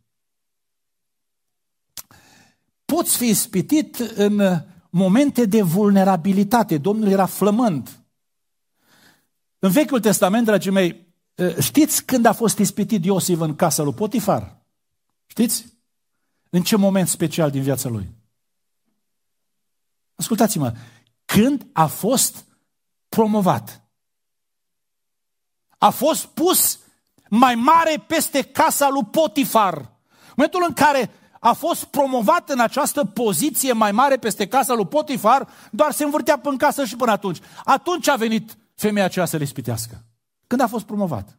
Poți 2.85 3.17
fi 3.17 3.29
ispitit 3.29 3.97
în 3.97 4.63
momente 4.91 5.45
de 5.45 5.63
vulnerabilitate. 5.63 6.79
Domnul 6.79 7.09
era 7.09 7.27
flământ. 7.27 8.05
În 9.59 9.71
Vechiul 9.71 10.01
Testament, 10.01 10.45
dragii 10.45 10.71
mei, 10.71 11.15
ă, 11.39 11.61
știți 11.61 12.05
când 12.05 12.25
a 12.25 12.33
fost 12.33 12.59
ispitit 12.59 13.05
Iosif 13.05 13.41
în 13.41 13.57
casa 13.57 13.83
lui 13.83 13.95
Potifar? 13.95 14.63
Știți? 15.27 15.67
În 16.51 16.63
ce 16.63 16.77
moment 16.77 17.09
special 17.09 17.51
din 17.51 17.63
viața 17.63 17.89
lui? 17.89 18.15
Ascultați-mă, 20.15 20.75
când 21.25 21.67
a 21.73 21.87
fost 21.87 22.47
promovat. 23.09 23.82
A 25.83 25.91
fost 25.91 26.27
pus 26.27 26.79
mai 27.29 27.55
mare 27.55 28.05
peste 28.07 28.43
casa 28.43 28.89
lui 28.89 29.05
Potifar. 29.05 29.77
În 29.77 30.35
momentul 30.37 30.65
în 30.69 30.75
care 30.75 31.11
a 31.41 31.53
fost 31.53 31.85
promovat 31.85 32.51
în 32.51 32.61
această 32.61 33.05
poziție 33.05 33.73
mai 33.73 33.93
mare 33.93 34.17
peste 34.17 34.49
casa 34.49 34.75
lui 34.75 34.87
Potifar, 34.87 35.49
doar 35.71 35.93
se 35.93 36.05
învârtea 36.05 36.37
până 36.39 36.51
în 36.51 36.59
casă 36.59 36.85
și 36.85 36.97
până 36.97 37.11
atunci. 37.11 37.39
Atunci 37.65 38.09
a 38.09 38.17
venit 38.17 38.57
femeia 38.75 39.05
aceea 39.05 39.25
să 39.25 39.37
le 39.37 39.45
spitească. 39.45 40.05
Când 40.47 40.61
a 40.61 40.67
fost 40.67 40.85
promovat? 40.85 41.39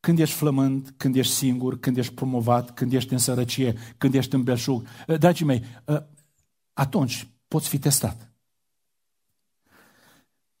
Când 0.00 0.18
ești 0.18 0.36
flămând, 0.36 0.94
când 0.96 1.16
ești 1.16 1.32
singur, 1.32 1.80
când 1.80 1.96
ești 1.96 2.14
promovat, 2.14 2.74
când 2.74 2.92
ești 2.92 3.12
în 3.12 3.18
sărăcie, 3.18 3.78
când 3.98 4.14
ești 4.14 4.34
în 4.34 4.42
belșug. 4.42 4.86
Dragii 5.18 5.46
mei, 5.46 5.64
atunci 6.72 7.28
poți 7.48 7.68
fi 7.68 7.78
testat. 7.78 8.29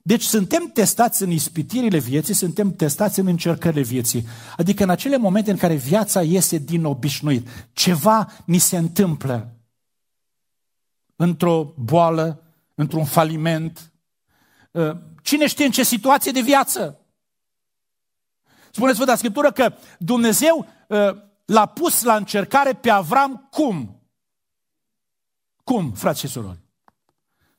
Deci 0.02 0.22
suntem 0.22 0.66
testați 0.66 1.22
în 1.22 1.30
ispitirile 1.30 1.98
vieții, 1.98 2.34
suntem 2.34 2.74
testați 2.74 3.20
în 3.20 3.26
încercările 3.26 3.82
vieții. 3.82 4.26
Adică 4.56 4.82
în 4.82 4.90
acele 4.90 5.16
momente 5.16 5.50
în 5.50 5.56
care 5.56 5.74
viața 5.74 6.22
iese 6.22 6.58
din 6.58 6.84
obișnuit, 6.84 7.48
ceva 7.72 8.32
ni 8.44 8.58
se 8.58 8.76
întâmplă 8.76 9.56
într-o 11.16 11.74
boală, 11.76 12.42
într-un 12.74 13.04
faliment. 13.04 13.92
Uh, 14.70 14.96
cine 15.22 15.46
știe 15.46 15.64
în 15.64 15.70
ce 15.70 15.82
situație 15.82 16.32
de 16.32 16.40
viață? 16.40 17.00
Spuneți 18.70 18.94
Sfânta 18.94 19.16
Scriptură 19.16 19.52
că 19.52 19.72
Dumnezeu 19.98 20.66
uh, 20.88 21.16
l-a 21.44 21.66
pus 21.66 22.02
la 22.02 22.16
încercare 22.16 22.72
pe 22.72 22.90
Avram 22.90 23.48
cum? 23.50 24.00
Cum, 25.64 25.92
frați 25.92 26.20
și 26.20 26.26
surori? 26.26 26.58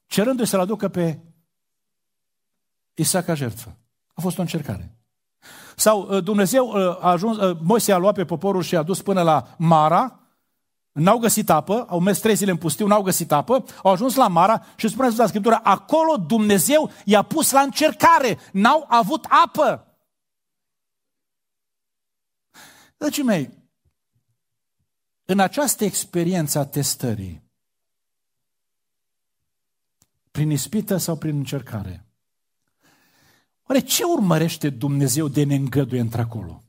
Cerându-i 0.05 0.47
să-l 0.47 0.59
aducă 0.59 0.87
pe 0.87 1.19
Isaac 2.93 3.25
ca 3.25 3.33
jertfă. 3.33 3.77
A 4.13 4.21
fost 4.21 4.37
o 4.37 4.41
încercare. 4.41 4.95
Sau 5.75 6.07
uh, 6.09 6.23
Dumnezeu 6.23 6.67
uh, 6.67 7.03
a 7.03 7.09
ajuns, 7.09 7.37
uh, 7.37 7.57
Moise 7.61 7.91
a 7.91 7.97
luat 7.97 8.13
pe 8.13 8.25
poporul 8.25 8.61
și 8.61 8.75
a 8.75 8.83
dus 8.83 9.01
până 9.01 9.21
la 9.21 9.55
Mara, 9.57 10.19
n-au 10.91 11.17
găsit 11.17 11.49
apă, 11.49 11.85
au 11.89 11.99
mers 11.99 12.19
trei 12.19 12.35
zile 12.35 12.51
în 12.51 12.57
pustiu, 12.57 12.87
n-au 12.87 13.01
găsit 13.01 13.31
apă, 13.31 13.63
au 13.83 13.91
ajuns 13.91 14.15
la 14.15 14.27
Mara 14.27 14.65
și 14.75 14.87
spune 14.87 15.07
Sfânta 15.07 15.27
Scriptură, 15.27 15.59
acolo 15.63 16.17
Dumnezeu 16.17 16.91
i-a 17.05 17.21
pus 17.21 17.51
la 17.51 17.59
încercare, 17.59 18.37
n-au 18.51 18.85
avut 18.89 19.25
apă. 19.43 19.85
Dragii 22.97 23.23
mei, 23.23 23.49
în 25.25 25.39
această 25.39 25.83
experiență 25.83 26.59
a 26.59 26.65
testării, 26.65 27.43
prin 30.31 30.49
ispită 30.49 30.97
sau 30.97 31.15
prin 31.15 31.37
încercare, 31.37 32.05
oare 33.71 33.83
ce 33.83 34.03
urmărește 34.03 34.69
Dumnezeu 34.69 35.27
de 35.27 35.43
ne 35.43 35.55
îngăduie 35.55 35.99
într-acolo? 35.99 36.63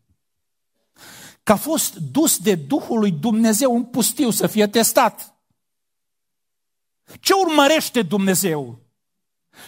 Că 1.43 1.53
a 1.53 1.57
fost 1.57 1.97
dus 1.97 2.39
de 2.39 2.55
Duhul 2.55 2.99
lui 2.99 3.11
Dumnezeu 3.11 3.75
în 3.75 3.85
pustiu 3.85 4.31
să 4.31 4.47
fie 4.47 4.67
testat. 4.67 5.35
Ce 7.21 7.33
urmărește 7.33 8.03
Dumnezeu? 8.03 8.81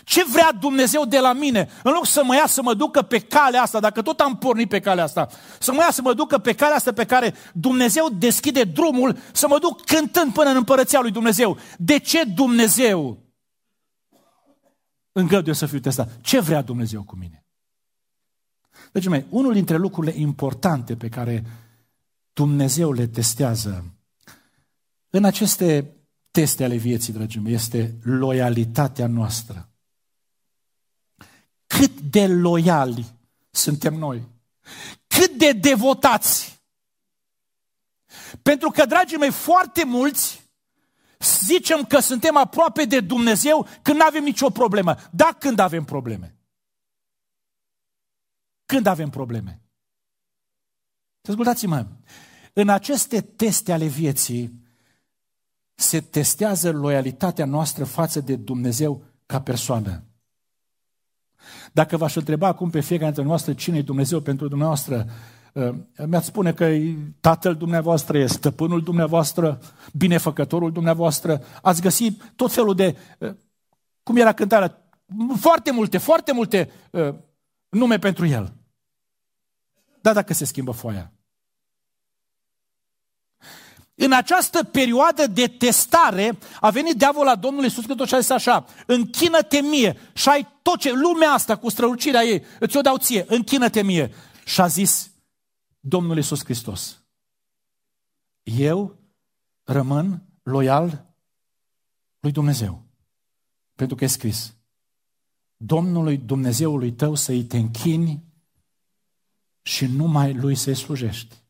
Ce 0.05 0.25
vrea 0.25 0.53
Dumnezeu 0.53 1.05
de 1.05 1.19
la 1.19 1.33
mine? 1.33 1.69
În 1.83 1.93
loc 1.93 2.07
să 2.07 2.25
mă 2.25 2.35
ia 2.35 2.47
să 2.47 2.63
mă 2.63 2.75
ducă 2.75 3.03
pe 3.03 3.19
calea 3.19 3.63
asta, 3.63 3.81
dacă 3.81 4.03
tot 4.03 4.21
am 4.21 4.39
pornit 4.39 4.69
pe 4.69 4.81
calea 4.81 5.05
asta, 5.05 5.29
să 5.59 5.73
mă 5.73 5.81
ia 5.81 5.91
să 5.91 6.03
mă 6.03 6.15
ducă 6.15 6.39
pe 6.39 6.53
calea 6.53 6.77
asta 6.77 6.93
pe 6.93 7.05
care 7.05 7.35
Dumnezeu 7.53 8.09
deschide 8.09 8.65
drumul, 8.65 9.19
să 9.33 9.49
mă 9.49 9.59
duc 9.59 9.85
cântând 9.85 10.33
până 10.33 10.51
în 10.51 10.57
împărăția 10.57 11.01
lui 11.01 11.11
Dumnezeu. 11.11 11.59
De 11.79 11.99
ce 11.99 12.25
Dumnezeu 12.25 13.24
îngăduie 15.15 15.55
să 15.55 15.67
fiu 15.67 15.79
testat? 15.79 16.21
Ce 16.21 16.41
vrea 16.41 16.63
Dumnezeu 16.63 17.03
cu 17.03 17.17
mine? 17.17 17.45
Deci, 18.93 19.09
mai, 19.09 19.27
unul 19.31 19.53
dintre 19.53 19.77
lucrurile 19.77 20.19
importante 20.19 20.97
pe 20.97 21.09
care 21.09 21.45
Dumnezeu 22.33 22.93
le 22.93 23.07
testează 23.07 23.85
în 25.11 25.25
aceste 25.25 25.97
teste 26.31 26.65
ale 26.65 26.77
vieții, 26.77 27.13
dragii 27.13 27.41
mei, 27.41 27.53
este 27.53 27.99
loialitatea 28.03 29.07
noastră 29.07 29.69
cât 31.79 32.01
de 32.01 32.27
loiali 32.27 33.15
suntem 33.51 33.95
noi. 33.95 34.23
Cât 35.07 35.31
de 35.31 35.53
devotați. 35.53 36.63
Pentru 38.43 38.71
că, 38.71 38.87
dragii 38.87 39.17
mei, 39.17 39.31
foarte 39.31 39.85
mulți 39.85 40.44
zicem 41.21 41.85
că 41.85 41.99
suntem 41.99 42.37
aproape 42.37 42.85
de 42.85 43.01
Dumnezeu 43.01 43.67
când 43.83 43.99
nu 43.99 44.05
avem 44.05 44.25
nicio 44.25 44.51
problemă. 44.51 44.97
Da, 45.11 45.37
când 45.39 45.59
avem 45.59 45.85
probleme. 45.85 46.37
Când 48.67 48.87
avem 48.87 49.11
probleme. 49.11 49.61
Ascultați-mă, 51.29 51.87
în 52.53 52.69
aceste 52.69 53.21
teste 53.21 53.73
ale 53.73 53.87
vieții 53.87 54.63
se 55.75 56.01
testează 56.01 56.73
loialitatea 56.73 57.45
noastră 57.45 57.85
față 57.85 58.21
de 58.21 58.37
Dumnezeu 58.37 59.05
ca 59.27 59.43
persoană. 59.43 60.05
Dacă 61.73 61.97
v-aș 61.97 62.15
întreba 62.15 62.47
acum 62.47 62.71
pe 62.71 62.81
fiecare 62.81 63.11
dintre 63.11 63.29
noastre 63.29 63.55
cine 63.55 63.79
e 63.79 63.83
Dumnezeu 63.83 64.21
pentru 64.21 64.49
dumneavoastră, 64.49 65.05
uh, 65.07 65.13
mi-ați 66.07 66.27
spune 66.27 66.53
că 66.53 66.65
e 66.65 66.97
tatăl 67.21 67.55
dumneavoastră, 67.55 68.19
e 68.19 68.27
stăpânul 68.27 68.83
dumneavoastră, 68.83 69.61
binefăcătorul 69.93 70.73
dumneavoastră, 70.73 71.45
ați 71.63 71.81
găsit 71.81 72.33
tot 72.37 72.53
felul 72.53 72.75
de, 72.75 72.97
uh, 73.19 73.35
cum 74.03 74.17
era 74.17 74.33
cântarea, 74.33 74.79
foarte 75.41 75.71
multe, 75.71 75.99
foarte 75.99 76.33
multe 76.33 76.71
uh, 76.91 77.15
nume 77.69 77.99
pentru 77.99 78.27
el. 78.27 78.53
Dar 80.01 80.15
dacă 80.15 80.35
se 80.35 80.45
schimbă 80.45 80.71
foaia. 80.71 81.13
În 83.95 84.13
această 84.13 84.65
perioadă 84.65 85.27
de 85.27 85.47
testare 85.47 86.39
a 86.61 86.71
venit 86.71 86.95
diavolul 86.95 87.27
la 87.27 87.35
Domnul 87.35 87.63
Iisus 87.63 87.85
Hristos 87.85 88.09
și 88.09 88.15
a 88.15 88.19
zis 88.19 88.31
așa, 88.31 88.65
închină-te 88.87 89.61
mie 89.61 89.97
și 90.13 90.29
ai 90.29 90.49
tot 90.63 90.79
ce, 90.79 90.93
lumea 90.93 91.31
asta 91.31 91.57
cu 91.57 91.69
strălucirea 91.69 92.23
ei, 92.23 92.45
îți 92.59 92.77
o 92.77 92.81
dau 92.81 92.97
ție, 92.97 93.25
închină-te 93.29 93.83
mie. 93.83 94.15
Și 94.45 94.61
a 94.61 94.67
zis 94.67 95.14
Domnul 95.87 96.17
Iisus 96.17 96.45
Hristos, 96.45 97.05
eu 98.43 98.99
rămân 99.63 100.29
loial 100.43 101.15
lui 102.19 102.33
Dumnezeu. 102.33 102.87
Pentru 103.75 103.97
că 103.97 104.05
e 104.05 104.07
scris, 104.07 104.57
Domnului 105.57 106.17
Dumnezeului 106.17 106.93
tău 106.93 107.15
să-i 107.15 107.45
te 107.45 107.57
închini 107.57 108.25
și 109.63 109.87
numai 109.87 110.35
lui 110.35 110.55
să-i 110.55 110.75
slujești. 110.75 111.43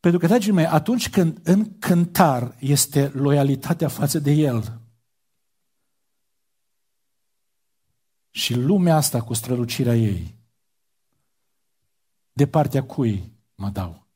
Pentru 0.00 0.20
că, 0.20 0.26
dragii 0.26 0.52
mei, 0.52 0.66
atunci 0.66 1.10
când 1.10 1.40
în 1.42 1.78
cântar 1.78 2.56
este 2.60 3.08
loialitatea 3.08 3.88
față 3.88 4.18
de 4.18 4.30
El 4.30 4.80
și 8.30 8.54
lumea 8.54 8.96
asta 8.96 9.22
cu 9.22 9.34
strălucirea 9.34 9.96
ei, 9.96 10.42
de 12.34 12.46
partea 12.46 12.84
cui 12.84 13.32
mă 13.54 13.68
dau? 13.68 14.06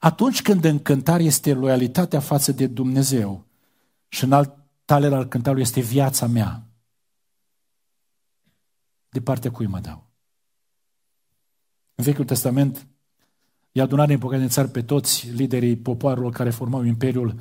Atunci 0.00 0.42
când 0.42 0.64
în 0.64 0.78
cântar 0.78 1.20
este 1.20 1.52
loialitatea 1.52 2.20
față 2.20 2.52
de 2.52 2.66
Dumnezeu 2.66 3.44
și 4.08 4.24
în 4.24 4.32
alt 4.32 4.54
taler 4.84 5.12
al 5.12 5.28
cântarului 5.28 5.62
este 5.62 5.80
viața 5.80 6.26
mea, 6.26 6.66
de 9.08 9.20
partea 9.20 9.50
cui 9.50 9.66
mă 9.66 9.80
dau? 9.80 10.04
În 11.94 12.04
Vechiul 12.04 12.24
Testament, 12.24 12.86
I-a 13.76 13.82
adunat 13.82 14.06
din 14.06 14.18
păcate 14.18 14.42
în 14.42 14.48
țară 14.48 14.68
pe 14.68 14.82
toți 14.82 15.28
liderii 15.28 15.76
popoarelor 15.76 16.32
care 16.32 16.50
formau 16.50 16.84
Imperiul 16.84 17.34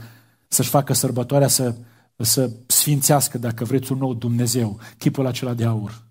să-și 0.47 0.69
facă 0.69 0.93
sărbătoarea, 0.93 1.47
să, 1.47 1.75
să 2.17 2.51
sfințească, 2.67 3.37
dacă 3.37 3.63
vreți, 3.63 3.91
un 3.91 3.97
nou 3.97 4.13
Dumnezeu, 4.13 4.79
chipul 4.97 5.25
acela 5.25 5.53
de 5.53 5.65
aur. 5.65 6.03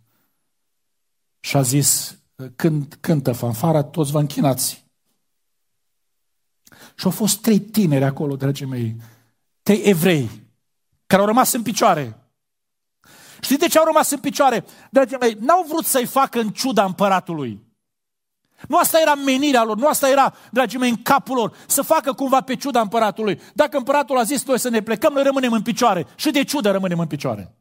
Și 1.41 1.57
a 1.57 1.63
zis, 1.63 2.19
când 2.57 2.97
cântă 3.01 3.33
fanfara, 3.33 3.83
toți 3.83 4.11
vă 4.11 4.19
închinați. 4.19 4.85
Și 6.95 7.05
au 7.05 7.11
fost 7.11 7.41
trei 7.41 7.61
tineri 7.61 8.05
acolo, 8.05 8.37
dragii 8.37 8.67
mei, 8.67 8.97
trei 9.63 9.83
evrei, 9.85 10.31
care 11.07 11.21
au 11.21 11.27
rămas 11.29 11.53
în 11.53 11.63
picioare. 11.63 12.19
Știți 13.41 13.61
de 13.61 13.69
ce 13.69 13.79
au 13.79 13.85
rămas 13.85 14.11
în 14.11 14.19
picioare? 14.19 14.65
Dragii 14.91 15.17
mei, 15.21 15.37
n-au 15.41 15.65
vrut 15.69 15.85
să-i 15.85 16.07
facă 16.07 16.41
în 16.41 16.51
ciuda 16.51 16.85
împăratului. 16.85 17.63
Nu 18.69 18.79
asta 18.79 19.01
era 19.01 19.15
menirea 19.15 19.65
lor, 19.65 19.77
nu 19.77 19.89
asta 19.89 20.09
era, 20.09 20.35
dragii 20.51 20.79
mei, 20.79 20.91
în 20.91 21.03
capul 21.03 21.37
lor, 21.37 21.57
să 21.67 21.83
facă 21.83 22.13
cumva 22.13 22.41
pe 22.41 22.57
ciuda 22.57 22.81
împăratului. 22.81 23.41
Dacă 23.55 23.77
împăratul 23.77 24.19
a 24.19 24.23
zis 24.23 24.45
noi 24.45 24.59
să 24.59 24.69
ne 24.69 24.83
plecăm, 24.83 25.13
noi 25.13 25.23
rămânem 25.23 25.53
în 25.53 25.63
picioare. 25.63 26.07
Și 26.17 26.31
de 26.31 26.45
ciudă 26.45 26.71
rămânem 26.71 26.99
în 26.99 27.07
picioare. 27.07 27.55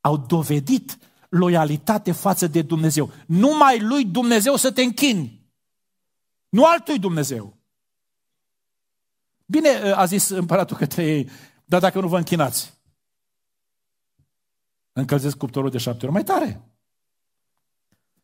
Au 0.00 0.16
dovedit 0.16 0.98
loialitate 1.32 2.12
față 2.12 2.46
de 2.46 2.62
Dumnezeu. 2.62 3.10
Numai 3.26 3.80
lui 3.80 4.04
Dumnezeu 4.04 4.56
să 4.56 4.72
te 4.72 4.82
închini. 4.82 5.50
Nu 6.48 6.64
altui 6.64 6.98
Dumnezeu. 6.98 7.56
Bine 9.46 9.68
a 9.78 10.04
zis 10.04 10.28
împăratul 10.28 10.76
către 10.76 11.06
ei, 11.06 11.30
dar 11.64 11.80
dacă 11.80 12.00
nu 12.00 12.08
vă 12.08 12.16
închinați, 12.16 12.74
încălzesc 14.92 15.36
cuptorul 15.36 15.70
de 15.70 15.78
șapte 15.78 16.04
ori 16.04 16.14
mai 16.14 16.24
tare. 16.24 16.60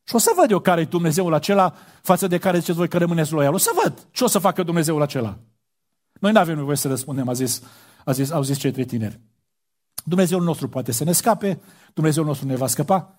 Și 0.05 0.15
o 0.15 0.19
să 0.19 0.33
văd 0.37 0.51
eu 0.51 0.61
care 0.61 0.81
e 0.81 0.85
Dumnezeul 0.85 1.35
acela 1.35 1.75
față 2.03 2.27
de 2.27 2.39
care 2.39 2.59
ziceți 2.59 2.79
voi 2.79 2.89
că 2.89 2.99
rămâneți 2.99 3.33
loial. 3.33 3.55
O 3.55 3.59
să 3.59 3.71
văd 3.83 4.07
ce 4.11 4.25
o 4.25 4.27
să 4.27 4.39
facă 4.39 4.63
Dumnezeul 4.63 5.03
acela. 5.03 5.39
Noi 6.21 6.33
nu 6.33 6.39
avem 6.39 6.57
nevoie 6.57 6.77
să 6.77 6.89
răspundem, 6.89 7.29
a 7.29 7.33
zis, 7.33 7.63
a 8.05 8.13
zis, 8.13 8.31
au 8.31 8.43
zis 8.43 8.59
cei 8.59 8.73
trei 8.73 8.85
tineri. 8.85 9.21
Dumnezeul 10.09 10.43
nostru 10.43 10.69
poate 10.69 10.93
să 10.93 11.05
ne 11.05 11.13
scape, 11.13 11.61
Dumnezeul 11.95 12.27
nostru 12.27 12.47
ne 12.47 12.57
va 12.57 12.67
scăpa 12.67 13.15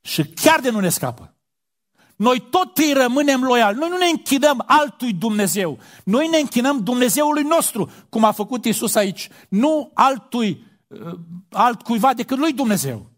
și 0.00 0.24
chiar 0.24 0.60
de 0.60 0.70
nu 0.70 0.80
ne 0.80 0.88
scapă. 0.88 1.34
Noi 2.16 2.46
tot 2.50 2.78
îi 2.78 2.92
rămânem 2.92 3.42
loiali. 3.42 3.78
Noi 3.78 3.88
nu 3.88 3.96
ne 3.96 4.06
închinăm 4.06 4.64
altui 4.66 5.12
Dumnezeu. 5.12 5.78
Noi 6.04 6.28
ne 6.28 6.38
închinăm 6.38 6.82
Dumnezeului 6.82 7.42
nostru, 7.42 7.90
cum 8.08 8.24
a 8.24 8.32
făcut 8.32 8.64
Isus 8.64 8.94
aici. 8.94 9.28
Nu 9.48 9.90
altui, 9.94 10.64
uh, 10.86 11.18
altcuiva 11.50 12.14
decât 12.14 12.38
lui 12.38 12.52
Dumnezeu. 12.52 13.10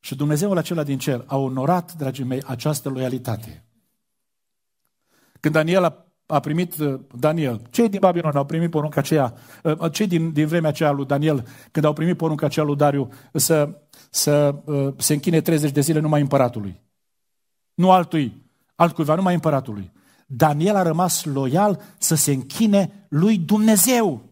Și 0.00 0.14
Dumnezeul 0.14 0.56
acela 0.56 0.82
din 0.82 0.98
cer 0.98 1.24
a 1.26 1.36
onorat, 1.36 1.92
dragii 1.92 2.24
mei, 2.24 2.42
această 2.42 2.88
loialitate. 2.88 3.64
Când 5.40 5.54
Daniel 5.54 5.84
a, 5.84 6.05
a 6.26 6.40
primit, 6.40 6.76
uh, 6.76 7.00
Daniel, 7.18 7.60
cei 7.70 7.88
din 7.88 8.00
Babilon 8.00 8.36
au 8.36 8.44
primit 8.44 8.70
porunca 8.70 9.00
aceea, 9.00 9.34
uh, 9.62 9.92
cei 9.92 10.06
din, 10.06 10.32
din 10.32 10.46
vremea 10.46 10.70
aceea 10.70 10.90
lui 10.90 11.06
Daniel, 11.06 11.46
când 11.70 11.84
au 11.84 11.92
primit 11.92 12.16
porunca 12.16 12.46
aceea 12.46 12.64
lui 12.64 12.76
Dariu, 12.76 13.08
să, 13.32 13.68
să 14.10 14.54
uh, 14.64 14.92
se 14.96 15.12
închine 15.12 15.40
30 15.40 15.70
de 15.70 15.80
zile 15.80 16.00
numai 16.00 16.20
împăratului. 16.20 16.80
Nu 17.74 17.90
altui, 17.90 18.42
altcuiva, 18.74 19.14
numai 19.14 19.34
împăratului. 19.34 19.92
Daniel 20.26 20.76
a 20.76 20.82
rămas 20.82 21.24
loial 21.24 21.82
să 21.98 22.14
se 22.14 22.32
închine 22.32 23.06
lui 23.08 23.38
Dumnezeu, 23.38 24.22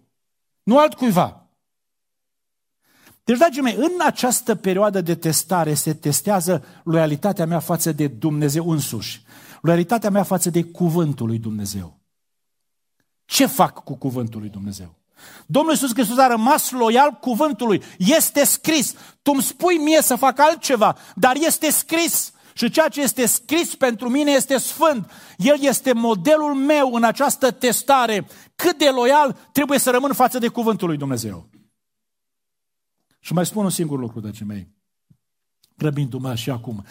nu 0.63 0.79
altcuiva. 0.79 1.45
Deci, 3.25 3.39
dragii 3.39 3.63
mei, 3.63 3.75
în 3.75 3.93
această 4.07 4.55
perioadă 4.55 5.01
de 5.01 5.15
testare 5.15 5.75
se 5.75 5.95
testează 5.95 6.65
loialitatea 6.85 7.47
mea 7.47 7.59
față 7.59 7.93
de 7.93 8.07
Dumnezeu 8.07 8.71
însuși, 8.71 9.24
loialitatea 9.65 10.11
mea 10.11 10.23
față 10.23 10.51
de 10.51 10.65
cuvântul 10.65 11.27
lui 11.27 11.39
Dumnezeu. 11.39 12.01
Ce 13.25 13.47
fac 13.47 13.85
cu 13.85 13.95
cuvântul 13.95 14.41
lui 14.41 14.49
Dumnezeu? 14.49 14.95
Domnul 15.47 15.73
Iisus 15.73 15.93
Hristos 15.93 16.19
a 16.19 16.27
rămas 16.27 16.71
loial 16.71 17.11
cuvântului. 17.11 17.83
Este 17.99 18.45
scris. 18.45 18.95
Tu 19.23 19.31
îmi 19.33 19.43
spui 19.43 19.77
mie 19.77 20.03
să 20.03 20.17
fac 20.17 20.39
altceva, 20.39 20.97
dar 21.15 21.37
este 21.37 21.71
scris. 21.71 22.33
și 22.55 22.71
ceea 22.71 22.89
ce 22.89 23.01
este 23.01 23.27
scris 23.27 23.75
pentru 23.75 24.09
mine 24.09 24.31
este 24.31 24.57
sfânt. 24.57 25.11
El 25.37 25.57
este 25.61 25.93
modelul 25.93 26.55
meu 26.55 26.95
în 26.95 27.05
această 27.05 27.51
testare. 27.51 28.27
Cât 28.55 28.79
de 28.79 28.89
loial 28.91 29.39
trebuie 29.53 29.79
să 29.79 29.91
rămân 29.91 30.13
față 30.13 30.39
de 30.39 30.49
cuvântul 30.49 30.89
lui 30.89 30.97
Dumnezeu. 30.97 31.49
Și 33.21 33.33
mai 33.33 33.47
spun 33.47 33.65
un 33.65 33.71
singur 33.71 33.99
lucru, 33.99 34.21
dragii 34.21 34.47
mei, 34.47 34.69
grăbindu-mă 35.77 36.35
și 36.35 36.51
acum. 36.51 36.85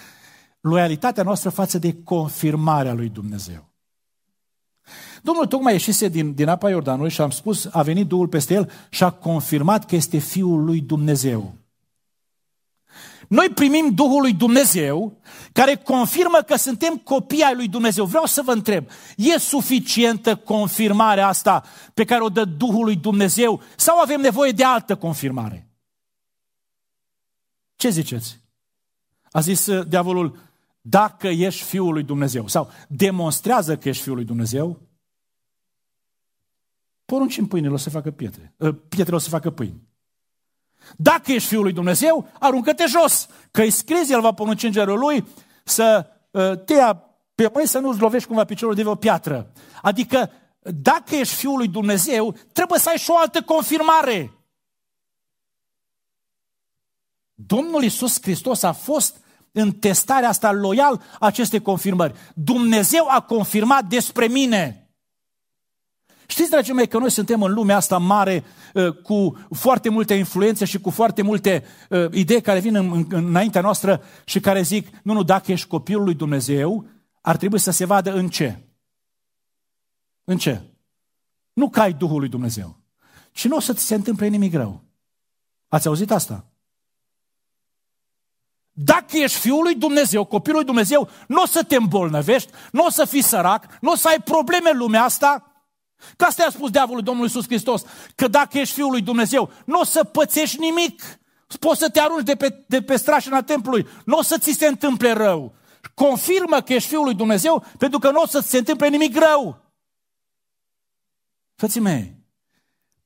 Loialitatea 0.63 1.23
noastră 1.23 1.49
față 1.49 1.77
de 1.77 2.03
confirmarea 2.03 2.93
lui 2.93 3.09
Dumnezeu. 3.09 3.69
Domnul 5.21 5.45
tocmai 5.45 5.71
ieșise 5.71 6.07
din, 6.07 6.33
din 6.33 6.47
apa 6.47 6.69
Iordanului 6.69 7.09
și 7.09 7.21
am 7.21 7.29
spus, 7.29 7.67
a 7.71 7.81
venit 7.81 8.07
Duhul 8.07 8.27
peste 8.27 8.53
el 8.53 8.71
și 8.89 9.03
a 9.03 9.09
confirmat 9.09 9.85
că 9.85 9.95
este 9.95 10.17
Fiul 10.17 10.63
lui 10.63 10.81
Dumnezeu. 10.81 11.53
Noi 13.27 13.49
primim 13.49 13.93
Duhul 13.93 14.21
lui 14.21 14.33
Dumnezeu 14.33 15.17
care 15.51 15.75
confirmă 15.75 16.37
că 16.47 16.55
suntem 16.55 16.97
copii 16.97 17.43
ai 17.43 17.55
lui 17.55 17.67
Dumnezeu. 17.67 18.05
Vreau 18.05 18.25
să 18.25 18.41
vă 18.41 18.51
întreb, 18.51 18.85
e 19.17 19.37
suficientă 19.37 20.35
confirmarea 20.35 21.27
asta 21.27 21.63
pe 21.93 22.05
care 22.05 22.23
o 22.23 22.29
dă 22.29 22.45
Duhul 22.45 22.83
lui 22.83 22.95
Dumnezeu 22.95 23.61
sau 23.75 23.99
avem 23.99 24.21
nevoie 24.21 24.51
de 24.51 24.63
altă 24.63 24.95
confirmare? 24.95 25.67
Ce 27.75 27.89
ziceți? 27.89 28.41
A 29.31 29.39
zis 29.39 29.65
uh, 29.65 29.87
diavolul, 29.87 30.37
dacă 30.85 31.27
ești 31.27 31.63
Fiul 31.63 31.93
lui 31.93 32.03
Dumnezeu 32.03 32.47
sau 32.47 32.69
demonstrează 32.87 33.77
că 33.77 33.89
ești 33.89 34.03
Fiul 34.03 34.15
lui 34.15 34.25
Dumnezeu, 34.25 34.81
porunci 37.05 37.37
în 37.37 37.47
pâine 37.47 37.69
o 37.69 37.77
să 37.77 37.89
facă 37.89 38.11
pietre. 38.11 38.53
Uh, 38.57 38.75
pietrele 38.87 39.15
o 39.15 39.19
să 39.19 39.29
facă 39.29 39.49
pâini. 39.49 39.81
Dacă 40.97 41.31
ești 41.31 41.47
Fiul 41.47 41.63
lui 41.63 41.73
Dumnezeu, 41.73 42.27
aruncă-te 42.39 42.85
jos, 42.87 43.27
că 43.51 43.61
îi 43.61 43.69
scris, 43.69 44.09
El 44.09 44.21
va 44.21 44.33
porunci 44.33 44.63
îngerul 44.63 44.99
lui 44.99 45.27
să 45.63 46.07
uh, 46.31 46.63
te 46.65 46.73
ia 46.73 46.93
pe 47.35 47.49
mâini 47.53 47.67
să 47.67 47.79
nu-ți 47.79 47.99
lovești 47.99 48.27
cumva 48.27 48.45
piciorul 48.45 48.75
de 48.75 48.85
o 48.85 48.95
piatră. 48.95 49.51
Adică, 49.81 50.31
dacă 50.59 51.15
ești 51.15 51.35
Fiul 51.35 51.57
lui 51.57 51.67
Dumnezeu, 51.67 52.35
trebuie 52.51 52.79
să 52.79 52.89
ai 52.89 52.97
și 52.97 53.09
o 53.09 53.17
altă 53.17 53.41
confirmare. 53.41 54.33
Domnul 57.33 57.83
Isus 57.83 58.21
Hristos 58.21 58.63
a 58.63 58.71
fost 58.71 59.22
în 59.53 59.71
testarea 59.71 60.29
asta 60.29 60.51
loial 60.51 61.01
aceste 61.19 61.59
confirmări. 61.59 62.13
Dumnezeu 62.33 63.05
a 63.09 63.21
confirmat 63.21 63.85
despre 63.85 64.27
mine. 64.27 64.87
Știți, 66.27 66.49
dragii 66.49 66.73
mei, 66.73 66.87
că 66.87 66.97
noi 66.97 67.11
suntem 67.11 67.41
în 67.41 67.53
lumea 67.53 67.75
asta 67.75 67.97
mare 67.97 68.43
uh, 68.73 68.93
cu 68.93 69.37
foarte 69.51 69.89
multe 69.89 70.13
influențe 70.13 70.65
și 70.65 70.79
cu 70.79 70.89
foarte 70.89 71.21
multe 71.21 71.63
uh, 71.89 72.11
idei 72.11 72.41
care 72.41 72.59
vin 72.59 72.75
în, 72.75 73.05
în, 73.09 73.25
înaintea 73.25 73.61
noastră 73.61 74.03
și 74.25 74.39
care 74.39 74.61
zic, 74.61 74.87
nu, 75.03 75.13
nu, 75.13 75.23
dacă 75.23 75.51
ești 75.51 75.67
copilul 75.67 76.03
lui 76.03 76.13
Dumnezeu, 76.13 76.87
ar 77.21 77.37
trebui 77.37 77.59
să 77.59 77.71
se 77.71 77.85
vadă 77.85 78.13
în 78.13 78.29
ce? 78.29 78.59
În 80.23 80.37
ce? 80.37 80.61
Nu 81.53 81.69
că 81.69 81.79
ai 81.79 81.93
Duhul 81.93 82.19
lui 82.19 82.29
Dumnezeu. 82.29 82.79
Și 83.31 83.47
nu 83.47 83.55
o 83.55 83.59
să 83.59 83.73
ți 83.73 83.85
se 83.85 83.95
întâmple 83.95 84.27
nimic 84.27 84.53
rău. 84.53 84.83
Ați 85.67 85.87
auzit 85.87 86.11
asta? 86.11 86.52
Dacă 88.73 89.17
ești 89.17 89.39
fiul 89.39 89.63
lui 89.63 89.75
Dumnezeu, 89.75 90.25
copilul 90.25 90.57
lui 90.57 90.65
Dumnezeu, 90.65 91.09
nu 91.27 91.41
o 91.41 91.45
să 91.45 91.63
te 91.63 91.75
îmbolnăvești, 91.75 92.51
nu 92.71 92.85
o 92.85 92.89
să 92.89 93.05
fii 93.05 93.21
sărac, 93.21 93.77
nu 93.81 93.91
o 93.91 93.95
să 93.95 94.07
ai 94.07 94.21
probleme 94.21 94.69
în 94.69 94.77
lumea 94.77 95.03
asta, 95.03 95.53
Că 96.15 96.25
asta 96.25 96.45
a 96.45 96.49
spus 96.49 96.69
diavolul 96.69 97.03
Domnului 97.03 97.29
Iisus 97.29 97.47
Hristos, 97.47 97.83
că 98.15 98.27
dacă 98.27 98.57
ești 98.57 98.73
Fiul 98.73 98.91
lui 98.91 99.01
Dumnezeu, 99.01 99.51
nu 99.65 99.79
o 99.79 99.83
să 99.83 100.03
pățești 100.03 100.59
nimic. 100.59 101.01
Poți 101.59 101.79
să 101.79 101.89
te 101.89 101.99
arunci 101.99 102.23
de 102.23 102.35
pe, 102.35 102.63
de 102.67 102.81
pe 102.81 102.95
strașina 102.95 103.43
templului, 103.43 103.87
nu 104.05 104.17
o 104.17 104.21
să 104.21 104.37
ți 104.37 104.51
se 104.51 104.67
întâmple 104.67 105.11
rău. 105.11 105.55
Confirmă 105.93 106.61
că 106.61 106.73
ești 106.73 106.89
Fiul 106.89 107.03
lui 107.03 107.15
Dumnezeu, 107.15 107.65
pentru 107.77 107.99
că 107.99 108.11
nu 108.11 108.21
o 108.21 108.27
să 108.27 108.41
ți 108.41 108.49
se 108.49 108.57
întâmple 108.57 108.87
nimic 108.87 109.17
rău. 109.17 109.61
Frații 111.55 111.79
mei, 111.79 112.15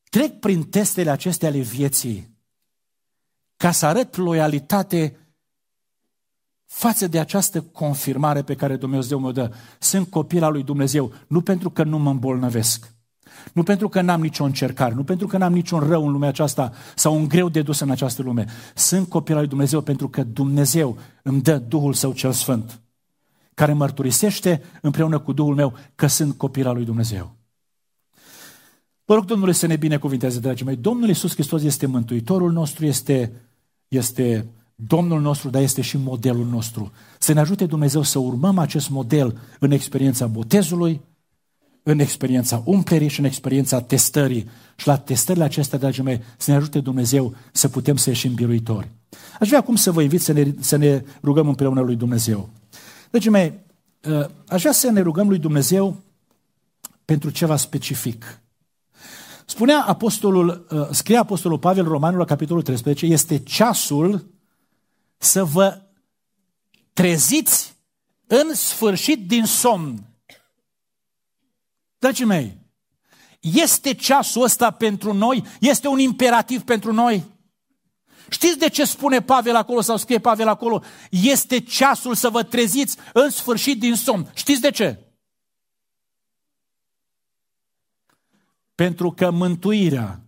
trec 0.09 0.39
prin 0.39 0.69
testele 0.69 1.09
acestea 1.09 1.47
ale 1.47 1.59
vieții 1.59 2.35
ca 3.57 3.71
să 3.71 3.85
arăt 3.85 4.15
loialitate 4.15 5.26
față 6.67 7.07
de 7.07 7.19
această 7.19 7.61
confirmare 7.61 8.41
pe 8.41 8.55
care 8.55 8.75
Dumnezeu 8.75 9.19
mă 9.19 9.31
dă. 9.31 9.51
Sunt 9.79 10.09
copil 10.09 10.43
al 10.43 10.51
lui 10.51 10.63
Dumnezeu, 10.63 11.11
nu 11.27 11.41
pentru 11.41 11.69
că 11.69 11.83
nu 11.83 11.97
mă 11.97 12.09
îmbolnăvesc, 12.09 12.93
nu 13.53 13.63
pentru 13.63 13.89
că 13.89 14.01
n-am 14.01 14.21
nicio 14.21 14.43
încercare, 14.43 14.93
nu 14.93 15.03
pentru 15.03 15.27
că 15.27 15.37
n-am 15.37 15.53
niciun 15.53 15.79
rău 15.79 16.05
în 16.05 16.11
lumea 16.11 16.29
aceasta 16.29 16.71
sau 16.95 17.15
un 17.15 17.27
greu 17.27 17.49
de 17.49 17.61
dus 17.61 17.79
în 17.79 17.89
această 17.89 18.21
lume. 18.21 18.45
Sunt 18.75 19.09
copil 19.09 19.33
al 19.33 19.39
lui 19.39 19.49
Dumnezeu 19.49 19.81
pentru 19.81 20.09
că 20.09 20.23
Dumnezeu 20.23 20.97
îmi 21.23 21.41
dă 21.41 21.57
Duhul 21.57 21.93
Său 21.93 22.13
cel 22.13 22.31
Sfânt, 22.31 22.81
care 23.53 23.73
mărturisește 23.73 24.61
împreună 24.81 25.19
cu 25.19 25.33
Duhul 25.33 25.55
meu 25.55 25.73
că 25.95 26.07
sunt 26.07 26.37
copil 26.37 26.67
al 26.67 26.75
lui 26.75 26.85
Dumnezeu. 26.85 27.35
Vă 29.05 29.13
rog 29.13 29.25
Domnule 29.25 29.51
să 29.51 29.67
ne 29.67 29.75
binecuvinteze, 29.75 30.39
dragii 30.39 30.65
mei. 30.65 30.75
Domnul 30.75 31.07
Iisus 31.07 31.33
Hristos 31.33 31.63
este 31.63 31.85
Mântuitorul 31.85 32.51
nostru, 32.51 32.85
este, 32.85 33.31
este 33.87 34.47
Domnul 34.79 35.21
nostru, 35.21 35.49
dar 35.49 35.61
este 35.61 35.81
și 35.81 35.97
modelul 35.97 36.45
nostru. 36.45 36.91
Să 37.19 37.33
ne 37.33 37.39
ajute 37.39 37.65
Dumnezeu 37.65 38.01
să 38.01 38.19
urmăm 38.19 38.57
acest 38.57 38.89
model 38.89 39.39
în 39.59 39.71
experiența 39.71 40.27
botezului, 40.27 41.01
în 41.83 41.99
experiența 41.99 42.61
umplerii 42.65 43.07
și 43.07 43.19
în 43.19 43.25
experiența 43.25 43.81
testării. 43.81 44.49
Și 44.75 44.87
la 44.87 44.97
testările 44.97 45.43
acestea, 45.43 45.77
dragii 45.77 46.03
mei, 46.03 46.21
să 46.37 46.51
ne 46.51 46.57
ajute 46.57 46.79
Dumnezeu 46.79 47.35
să 47.51 47.67
putem 47.67 47.95
să 47.95 48.09
ieșim 48.09 48.33
biruitori. 48.33 48.91
Aș 49.39 49.47
vrea 49.47 49.59
acum 49.59 49.75
să 49.75 49.91
vă 49.91 50.01
invit 50.01 50.21
să 50.21 50.31
ne, 50.31 50.53
să 50.59 50.75
ne 50.75 51.03
rugăm 51.23 51.47
împreună 51.47 51.81
lui 51.81 51.95
Dumnezeu. 51.95 52.49
Dragii 53.09 53.31
mei, 53.31 53.53
ă, 54.09 54.29
aș 54.47 54.59
vrea 54.59 54.71
să 54.71 54.91
ne 54.91 55.01
rugăm 55.01 55.27
lui 55.27 55.39
Dumnezeu 55.39 55.95
pentru 57.05 57.29
ceva 57.29 57.55
specific. 57.55 58.41
Spunea 59.45 59.83
apostolul, 59.87 60.67
ă, 60.71 60.89
scria 60.91 61.19
apostolul 61.19 61.59
Pavel 61.59 61.87
Romanul 61.87 62.19
la 62.19 62.25
capitolul 62.25 62.61
13, 62.61 63.05
este 63.05 63.37
ceasul 63.37 64.35
să 65.17 65.43
vă 65.43 65.81
treziți 66.93 67.75
în 68.27 68.53
sfârșit 68.53 69.27
din 69.27 69.45
somn. 69.45 70.03
Dragii 71.97 72.25
mei, 72.25 72.57
este 73.39 73.93
ceasul 73.93 74.43
ăsta 74.43 74.71
pentru 74.71 75.13
noi? 75.13 75.43
Este 75.59 75.87
un 75.87 75.99
imperativ 75.99 76.61
pentru 76.61 76.93
noi? 76.93 77.25
Știți 78.29 78.57
de 78.57 78.69
ce 78.69 78.85
spune 78.85 79.21
Pavel 79.21 79.55
acolo 79.55 79.81
sau 79.81 79.97
scrie 79.97 80.19
Pavel 80.19 80.47
acolo? 80.47 80.83
Este 81.09 81.59
ceasul 81.59 82.15
să 82.15 82.29
vă 82.29 82.43
treziți 82.43 82.97
în 83.13 83.29
sfârșit 83.29 83.79
din 83.79 83.95
somn. 83.95 84.31
Știți 84.33 84.61
de 84.61 84.71
ce? 84.71 84.99
Pentru 88.75 89.11
că 89.11 89.31
mântuirea 89.31 90.21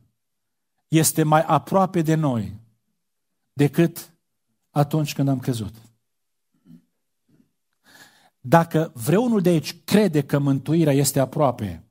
este 0.87 1.23
mai 1.23 1.41
aproape 1.41 2.01
de 2.01 2.15
noi 2.15 2.55
decât 3.53 4.13
atunci 4.69 5.13
când 5.13 5.27
am 5.27 5.39
crezut. 5.39 5.73
Dacă 8.39 8.91
vreunul 8.93 9.41
de 9.41 9.49
aici 9.49 9.83
crede 9.83 10.23
că 10.23 10.39
mântuirea 10.39 10.93
este 10.93 11.19
aproape, 11.19 11.83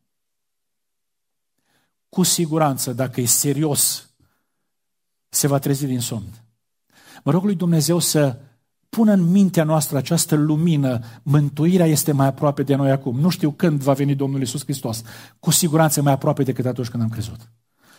cu 2.09 2.23
siguranță, 2.23 2.93
dacă 2.93 3.21
e 3.21 3.27
serios, 3.27 4.11
se 5.29 5.47
va 5.47 5.59
trezi 5.59 5.87
din 5.87 6.01
somn. 6.01 6.29
Mă 7.25 7.31
rog 7.31 7.45
lui 7.45 7.55
Dumnezeu 7.55 7.99
să 7.99 8.41
pună 8.89 9.13
în 9.13 9.31
mintea 9.31 9.65
noastră 9.65 9.97
această 9.97 10.35
lumină, 10.35 11.01
mântuirea 11.23 11.87
este 11.87 12.13
mai 12.13 12.27
aproape 12.27 12.63
de 12.63 12.75
noi 12.75 12.91
acum. 12.91 13.21
Nu 13.21 13.29
știu 13.29 13.51
când 13.51 13.81
va 13.83 13.93
veni 13.93 14.15
Domnul 14.15 14.41
Isus 14.41 14.63
Hristos. 14.63 15.03
Cu 15.39 15.51
siguranță 15.51 16.03
mai 16.03 16.13
aproape 16.13 16.43
decât 16.43 16.67
atunci 16.67 16.89
când 16.89 17.03
am 17.03 17.09
crezut. 17.09 17.51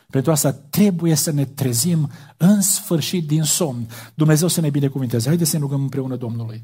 Pentru 0.09 0.31
asta 0.31 0.51
trebuie 0.51 1.15
să 1.15 1.31
ne 1.31 1.45
trezim 1.45 2.09
în 2.37 2.61
sfârșit 2.61 3.27
din 3.27 3.43
somn. 3.43 3.87
Dumnezeu 4.13 4.47
să 4.47 4.61
ne 4.61 4.69
binecuvinteze. 4.69 5.27
Haideți 5.27 5.49
să 5.49 5.55
ne 5.55 5.61
rugăm 5.61 5.81
împreună 5.81 6.15
Domnului. 6.15 6.63